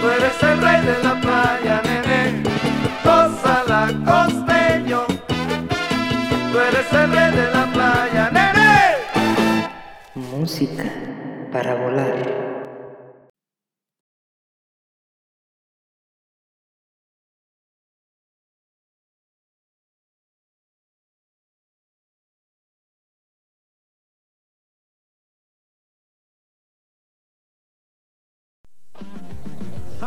[0.00, 2.42] tú eres el rey de la playa, nene.
[3.68, 5.00] la costeño,
[6.52, 8.70] tú eres el rey de la playa, nene.
[10.14, 10.84] Música
[11.52, 12.61] para volar.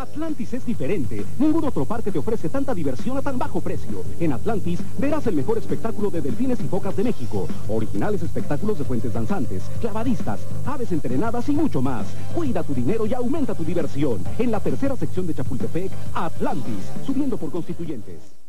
[0.06, 1.26] Atlantis es diferente.
[1.40, 4.03] Ningún otro parque te ofrece tanta diversión a tan bajo precio.
[4.19, 7.48] En Atlantis verás el mejor espectáculo de delfines y focas de México.
[7.68, 12.06] Originales espectáculos de fuentes danzantes, clavadistas, aves entrenadas y mucho más.
[12.36, 14.23] Cuida tu dinero y aumenta tu diversión.
[14.38, 18.45] En la tercera sección de Chapultepec, Atlantis, subiendo por constituyentes.